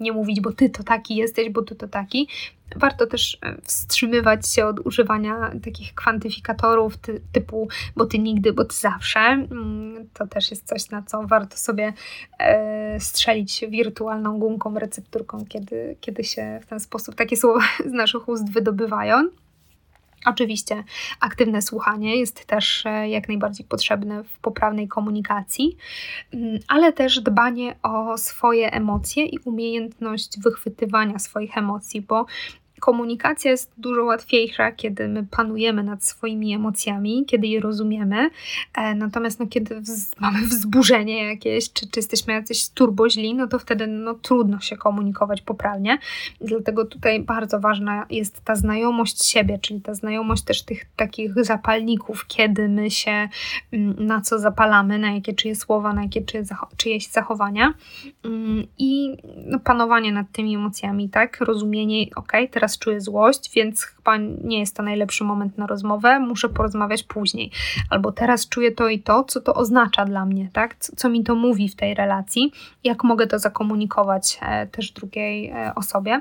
nie 0.00 0.12
mówić, 0.12 0.40
bo 0.40 0.52
ty 0.52 0.70
to 0.70 0.82
taki 0.82 1.16
jesteś, 1.16 1.50
bo 1.50 1.62
ty 1.62 1.74
to 1.74 1.88
taki. 1.88 2.28
Warto 2.76 3.06
też 3.06 3.38
e, 3.42 3.56
wstrzymywać 3.62 4.48
się 4.48 4.66
od 4.66 4.86
używania 4.86 5.52
takich 5.64 5.94
kwantyfikatorów 5.94 6.96
ty, 6.96 7.20
typu, 7.32 7.68
bo 7.96 8.06
ty 8.06 8.18
nigdy, 8.18 8.52
bo 8.52 8.64
ty 8.64 8.76
zawsze. 8.76 9.20
Mm, 9.20 10.08
to 10.14 10.26
też 10.26 10.50
jest 10.50 10.66
coś, 10.66 10.90
na 10.90 11.02
co 11.02 11.26
warto 11.26 11.56
sobie 11.56 11.92
e, 12.38 13.00
strzelić 13.00 13.64
wirtualną 13.68 14.38
gumką, 14.38 14.78
recepturką, 14.78 15.44
kiedy, 15.48 15.96
kiedy 16.00 16.24
się 16.24 16.60
w 16.62 16.66
ten 16.66 16.80
sposób 16.80 17.14
takie 17.14 17.36
słowa 17.36 17.60
z 17.90 17.92
naszych 17.92 18.28
ust 18.28 18.52
wydobywają. 18.52 19.28
Oczywiście 20.26 20.84
aktywne 21.20 21.62
słuchanie 21.62 22.16
jest 22.16 22.46
też 22.46 22.86
e, 22.86 23.08
jak 23.08 23.28
najbardziej 23.28 23.66
potrzebne 23.66 24.24
w 24.24 24.38
poprawnej 24.38 24.88
komunikacji, 24.88 25.76
mm, 26.34 26.58
ale 26.68 26.92
też 26.92 27.20
dbanie 27.20 27.76
o 27.82 28.18
swoje 28.18 28.72
emocje 28.72 29.26
i 29.26 29.38
umiejętność 29.38 30.40
wychwytywania 30.40 31.18
swoich 31.18 31.58
emocji, 31.58 32.00
bo 32.00 32.26
komunikacja 32.82 33.50
jest 33.50 33.72
dużo 33.78 34.04
łatwiejsza, 34.04 34.72
kiedy 34.72 35.08
my 35.08 35.26
panujemy 35.30 35.82
nad 35.82 36.04
swoimi 36.04 36.54
emocjami, 36.54 37.24
kiedy 37.26 37.46
je 37.46 37.60
rozumiemy. 37.60 38.30
E, 38.74 38.94
natomiast 38.94 39.40
no, 39.40 39.46
kiedy 39.46 39.80
wz 39.80 40.20
mamy 40.20 40.38
wzburzenie 40.38 41.24
jakieś, 41.24 41.72
czy, 41.72 41.90
czy 41.90 41.98
jesteśmy 41.98 42.32
jacyś 42.32 42.68
turboźli, 42.68 43.34
no 43.34 43.46
to 43.46 43.58
wtedy 43.58 43.86
no, 43.86 44.14
trudno 44.14 44.60
się 44.60 44.76
komunikować 44.76 45.42
poprawnie. 45.42 45.98
Dlatego 46.40 46.84
tutaj 46.84 47.20
bardzo 47.20 47.60
ważna 47.60 48.06
jest 48.10 48.44
ta 48.44 48.54
znajomość 48.54 49.24
siebie, 49.24 49.58
czyli 49.58 49.80
ta 49.80 49.94
znajomość 49.94 50.42
też 50.42 50.62
tych 50.62 50.84
takich 50.96 51.44
zapalników, 51.44 52.26
kiedy 52.26 52.68
my 52.68 52.90
się 52.90 53.28
mm, 53.72 54.06
na 54.06 54.20
co 54.20 54.38
zapalamy, 54.38 54.98
na 54.98 55.12
jakie 55.12 55.34
czyje 55.34 55.54
słowa, 55.54 55.92
na 55.92 56.02
jakie 56.02 56.22
czyje 56.22 56.44
czyjeś 56.76 57.08
zachowania 57.08 57.74
mm, 58.24 58.66
i 58.78 59.16
no, 59.46 59.58
panowanie 59.60 60.12
nad 60.12 60.26
tymi 60.32 60.54
emocjami, 60.54 61.08
tak? 61.08 61.40
Rozumienie, 61.40 62.06
ok, 62.16 62.32
teraz 62.50 62.71
teraz 62.72 62.78
czuję 62.78 63.00
złość, 63.00 63.50
więc 63.54 63.82
chyba 63.82 64.16
nie 64.44 64.60
jest 64.60 64.76
to 64.76 64.82
najlepszy 64.82 65.24
moment 65.24 65.58
na 65.58 65.66
rozmowę, 65.66 66.20
muszę 66.20 66.48
porozmawiać 66.48 67.02
później. 67.02 67.50
Albo 67.90 68.12
teraz 68.12 68.48
czuję 68.48 68.72
to 68.72 68.88
i 68.88 68.98
to, 68.98 69.24
co 69.24 69.40
to 69.40 69.54
oznacza 69.54 70.04
dla 70.04 70.24
mnie, 70.24 70.48
tak? 70.52 70.76
Co, 70.76 70.96
co 70.96 71.08
mi 71.08 71.24
to 71.24 71.34
mówi 71.34 71.68
w 71.68 71.76
tej 71.76 71.94
relacji, 71.94 72.52
jak 72.84 73.04
mogę 73.04 73.26
to 73.26 73.38
zakomunikować 73.38 74.38
e, 74.42 74.66
też 74.66 74.90
drugiej 74.90 75.50
e, 75.50 75.72
osobie. 75.74 76.20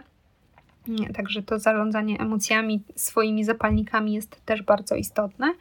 Także 1.13 1.43
to 1.43 1.59
zarządzanie 1.59 2.19
emocjami, 2.19 2.81
swoimi 2.95 3.43
zapalnikami 3.43 4.13
jest 4.13 4.45
też 4.45 4.61
bardzo 4.61 4.95
istotne. 4.95 5.53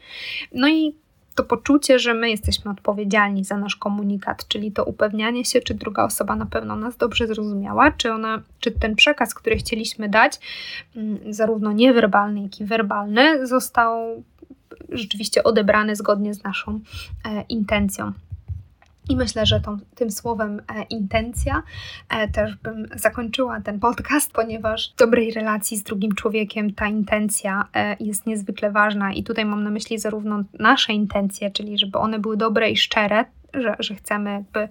No 0.52 0.68
i 0.68 0.94
to 1.34 1.44
poczucie, 1.44 1.98
że 1.98 2.14
my 2.14 2.30
jesteśmy 2.30 2.70
odpowiedzialni 2.70 3.44
za 3.44 3.56
nasz 3.56 3.76
komunikat, 3.76 4.48
czyli 4.48 4.72
to 4.72 4.84
upewnianie 4.84 5.44
się, 5.44 5.60
czy 5.60 5.74
druga 5.74 6.04
osoba 6.04 6.36
na 6.36 6.46
pewno 6.46 6.76
nas 6.76 6.96
dobrze 6.96 7.26
zrozumiała, 7.26 7.90
czy 7.92 8.12
ona, 8.12 8.42
czy 8.60 8.70
ten 8.70 8.96
przekaz, 8.96 9.34
który 9.34 9.56
chcieliśmy 9.56 10.08
dać, 10.08 10.40
mm, 10.96 11.18
zarówno 11.34 11.72
niewerbalny, 11.72 12.42
jak 12.42 12.60
i 12.60 12.64
werbalny, 12.64 13.46
został 13.46 14.22
rzeczywiście 14.88 15.44
odebrany 15.44 15.96
zgodnie 15.96 16.34
z 16.34 16.44
naszą 16.44 16.80
e, 17.24 17.44
intencją. 17.48 18.12
I 19.10 19.16
myślę, 19.16 19.46
że 19.46 19.60
tą, 19.60 19.78
tym 19.94 20.10
słowem 20.10 20.60
e, 20.60 20.82
intencja 20.82 21.62
e, 22.08 22.28
też 22.28 22.56
bym 22.56 22.88
zakończyła 22.96 23.60
ten 23.60 23.80
podcast, 23.80 24.32
ponieważ 24.32 24.92
w 24.92 24.96
dobrej 24.96 25.32
relacji 25.32 25.76
z 25.76 25.82
drugim 25.82 26.14
człowiekiem 26.14 26.74
ta 26.74 26.86
intencja 26.86 27.68
e, 27.74 27.96
jest 28.00 28.26
niezwykle 28.26 28.70
ważna. 28.70 29.12
I 29.12 29.22
tutaj 29.22 29.44
mam 29.44 29.64
na 29.64 29.70
myśli 29.70 29.98
zarówno 29.98 30.42
nasze 30.58 30.92
intencje, 30.92 31.50
czyli 31.50 31.78
żeby 31.78 31.98
one 31.98 32.18
były 32.18 32.36
dobre 32.36 32.70
i 32.70 32.76
szczere, 32.76 33.24
że, 33.54 33.76
że 33.78 33.94
chcemy 33.94 34.32
jakby 34.32 34.68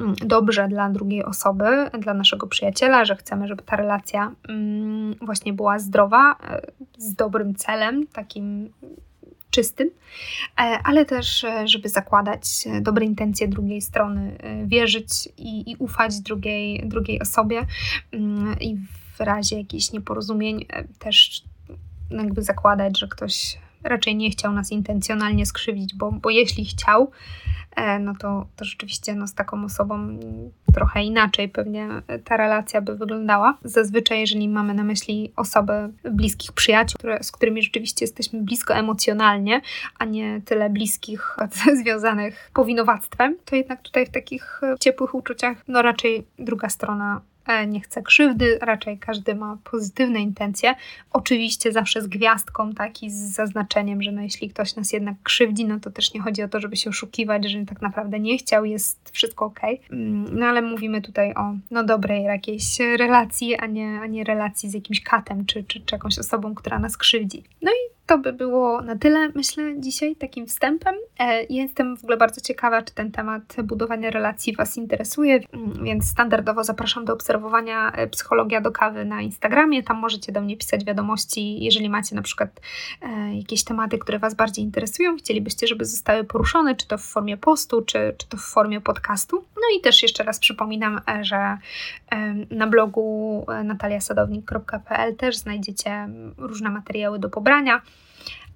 mm, 0.00 0.14
dobrze 0.14 0.68
dla 0.68 0.90
drugiej 0.90 1.24
osoby, 1.24 1.90
dla 1.98 2.14
naszego 2.14 2.46
przyjaciela, 2.46 3.04
że 3.04 3.16
chcemy, 3.16 3.48
żeby 3.48 3.62
ta 3.62 3.76
relacja 3.76 4.32
mm, 4.48 5.14
właśnie 5.22 5.52
była 5.52 5.78
zdrowa, 5.78 6.36
e, 6.50 6.60
z 6.98 7.14
dobrym 7.14 7.54
celem, 7.54 8.06
takim 8.06 8.72
czystym, 9.56 9.90
e, 10.58 10.60
ale 10.84 11.04
też, 11.04 11.44
e, 11.44 11.68
żeby 11.68 11.88
zakładać 11.88 12.42
e, 12.66 12.80
dobre 12.80 13.04
intencje 13.04 13.48
drugiej 13.48 13.80
strony, 13.80 14.38
wierzyć 14.64 15.28
i, 15.36 15.70
i 15.70 15.76
ufać 15.76 16.20
drugiej, 16.20 16.88
drugiej 16.88 17.20
osobie. 17.20 17.66
Mm, 18.12 18.56
i 18.60 18.76
w 19.16 19.20
razie 19.20 19.58
jakichś 19.58 19.92
nieporozumień 19.92 20.66
też 20.98 21.44
jakby 22.10 22.42
zakładać, 22.42 22.98
że 22.98 23.08
ktoś 23.08 23.58
raczej 23.88 24.16
nie 24.16 24.30
chciał 24.30 24.52
nas 24.52 24.72
intencjonalnie 24.72 25.46
skrzywdzić, 25.46 25.94
bo, 25.94 26.12
bo 26.12 26.30
jeśli 26.30 26.64
chciał, 26.64 27.10
E, 27.76 27.98
no 27.98 28.12
to, 28.18 28.46
to 28.56 28.64
rzeczywiście 28.64 29.14
no, 29.14 29.26
z 29.26 29.34
taką 29.34 29.64
osobą 29.64 30.18
trochę 30.74 31.02
inaczej 31.02 31.48
pewnie 31.48 31.88
ta 32.24 32.36
relacja 32.36 32.80
by 32.80 32.96
wyglądała. 32.96 33.58
Zazwyczaj, 33.64 34.20
jeżeli 34.20 34.48
mamy 34.48 34.74
na 34.74 34.84
myśli 34.84 35.32
osoby 35.36 35.72
bliskich 36.10 36.52
przyjaciół, 36.52 36.98
które, 36.98 37.22
z 37.22 37.32
którymi 37.32 37.62
rzeczywiście 37.62 38.04
jesteśmy 38.04 38.42
blisko 38.42 38.74
emocjonalnie, 38.74 39.60
a 39.98 40.04
nie 40.04 40.40
tyle 40.44 40.70
bliskich 40.70 41.36
związanych 41.82 42.50
powinowactwem, 42.54 43.36
to 43.44 43.56
jednak 43.56 43.82
tutaj 43.82 44.06
w 44.06 44.10
takich 44.10 44.60
ciepłych 44.80 45.14
uczuciach, 45.14 45.58
no 45.68 45.82
raczej 45.82 46.26
druga 46.38 46.68
strona 46.68 47.20
nie 47.66 47.80
chce 47.80 48.02
krzywdy, 48.02 48.58
raczej 48.62 48.98
każdy 48.98 49.34
ma 49.34 49.58
pozytywne 49.64 50.20
intencje. 50.20 50.74
Oczywiście 51.12 51.72
zawsze 51.72 52.02
z 52.02 52.06
gwiazdką, 52.06 52.74
tak 52.74 53.02
i 53.02 53.10
z 53.10 53.14
zaznaczeniem, 53.14 54.02
że 54.02 54.12
no 54.12 54.22
jeśli 54.22 54.48
ktoś 54.48 54.76
nas 54.76 54.92
jednak 54.92 55.16
krzywdzi, 55.22 55.64
no 55.64 55.80
to 55.80 55.90
też 55.90 56.14
nie 56.14 56.20
chodzi 56.20 56.42
o 56.42 56.48
to, 56.48 56.60
żeby 56.60 56.76
się 56.76 56.90
oszukiwać, 56.90 57.50
że 57.50 57.64
tak 57.64 57.82
naprawdę 57.82 58.20
nie 58.20 58.38
chciał, 58.38 58.64
jest 58.64 59.10
wszystko 59.12 59.44
ok. 59.44 59.60
Mm, 59.90 60.38
no 60.38 60.46
ale 60.46 60.62
mówimy 60.62 61.02
tutaj 61.02 61.34
o 61.34 61.54
no 61.70 61.84
dobrej 61.84 62.24
jakiejś 62.24 62.78
relacji, 62.78 63.56
a 63.56 63.66
nie, 63.66 64.00
a 64.00 64.06
nie 64.06 64.24
relacji 64.24 64.70
z 64.70 64.74
jakimś 64.74 65.00
katem 65.00 65.46
czy, 65.46 65.64
czy, 65.64 65.80
czy 65.80 65.94
jakąś 65.94 66.18
osobą, 66.18 66.54
która 66.54 66.78
nas 66.78 66.96
krzywdzi. 66.96 67.44
No 67.62 67.70
i 67.70 67.95
to 68.06 68.18
by 68.18 68.32
było 68.32 68.82
na 68.82 68.96
tyle, 68.96 69.28
myślę, 69.34 69.74
dzisiaj 69.80 70.16
takim 70.16 70.46
wstępem. 70.46 70.94
E, 71.18 71.44
jestem 71.44 71.96
w 71.96 72.02
ogóle 72.02 72.16
bardzo 72.16 72.40
ciekawa, 72.40 72.82
czy 72.82 72.94
ten 72.94 73.12
temat 73.12 73.56
budowania 73.64 74.10
relacji 74.10 74.56
Was 74.56 74.76
interesuje, 74.76 75.40
mm, 75.52 75.84
więc 75.84 76.10
standardowo 76.10 76.64
zapraszam 76.64 77.04
do 77.04 77.12
obserwowania 77.12 77.92
e, 77.92 78.06
Psychologia 78.06 78.60
do 78.60 78.72
kawy 78.72 79.04
na 79.04 79.22
Instagramie. 79.22 79.82
Tam 79.82 79.96
możecie 79.96 80.32
do 80.32 80.40
mnie 80.40 80.56
pisać 80.56 80.84
wiadomości, 80.84 81.64
jeżeli 81.64 81.88
macie 81.88 82.16
na 82.16 82.22
przykład 82.22 82.60
e, 83.02 83.36
jakieś 83.36 83.64
tematy, 83.64 83.98
które 83.98 84.18
Was 84.18 84.34
bardziej 84.34 84.64
interesują, 84.64 85.16
chcielibyście, 85.16 85.66
żeby 85.66 85.84
zostały 85.84 86.24
poruszone, 86.24 86.74
czy 86.74 86.86
to 86.86 86.98
w 86.98 87.02
formie 87.02 87.36
postu, 87.36 87.82
czy, 87.82 88.14
czy 88.18 88.28
to 88.28 88.36
w 88.36 88.40
formie 88.40 88.80
podcastu. 88.80 89.44
No 89.70 89.78
i 89.78 89.80
też 89.80 90.02
jeszcze 90.02 90.24
raz 90.24 90.38
przypominam, 90.38 91.00
że 91.20 91.58
na 92.50 92.66
blogu 92.66 93.46
nataliasadownik.pl 93.64 95.16
też 95.16 95.36
znajdziecie 95.36 96.08
różne 96.38 96.70
materiały 96.70 97.18
do 97.18 97.30
pobrania. 97.30 97.82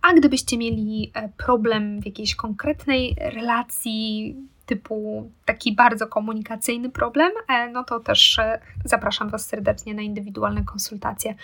A 0.02 0.14
gdybyście 0.14 0.58
mieli 0.58 1.10
e, 1.14 1.28
problem 1.28 2.00
w 2.00 2.06
jakiejś 2.06 2.34
konkretnej 2.34 3.16
relacji, 3.18 4.36
typu 4.66 5.30
taki 5.44 5.74
bardzo 5.74 6.06
komunikacyjny 6.06 6.90
problem, 6.90 7.32
e, 7.48 7.68
no 7.68 7.84
to 7.84 8.00
też 8.00 8.38
e, 8.38 8.60
zapraszam 8.84 9.30
Was 9.30 9.46
serdecznie 9.46 9.94
na 9.94 10.02
indywidualne 10.02 10.64
konsultacje, 10.64 11.34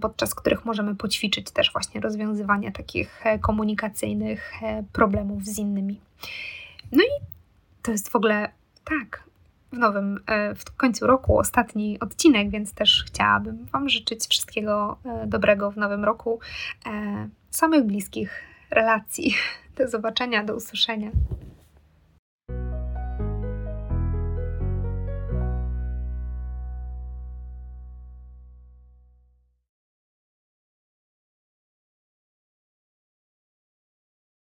podczas 0.00 0.34
których 0.34 0.64
możemy 0.64 0.94
poćwiczyć 0.94 1.50
też 1.50 1.72
właśnie 1.72 2.00
rozwiązywanie 2.00 2.72
takich 2.72 3.22
komunikacyjnych 3.40 4.52
problemów 4.92 5.44
z 5.44 5.58
innymi. 5.58 6.00
No 6.92 7.02
i 7.02 7.24
to 7.82 7.92
jest 7.92 8.08
w 8.08 8.16
ogóle 8.16 8.48
tak, 8.90 9.24
w 9.72 9.78
nowym, 9.78 10.20
w 10.56 10.76
końcu 10.76 11.06
roku 11.06 11.38
ostatni 11.38 12.00
odcinek, 12.00 12.50
więc 12.50 12.74
też 12.74 13.04
chciałabym 13.06 13.66
Wam 13.66 13.88
życzyć 13.88 14.26
wszystkiego 14.26 14.98
dobrego 15.26 15.70
w 15.70 15.76
nowym 15.76 16.04
roku 16.04 16.40
samych 17.50 17.84
bliskich 17.84 18.42
relacji. 18.70 19.34
Do 19.76 19.88
zobaczenia, 19.88 20.44
do 20.44 20.56
usłyszenia. 20.56 21.10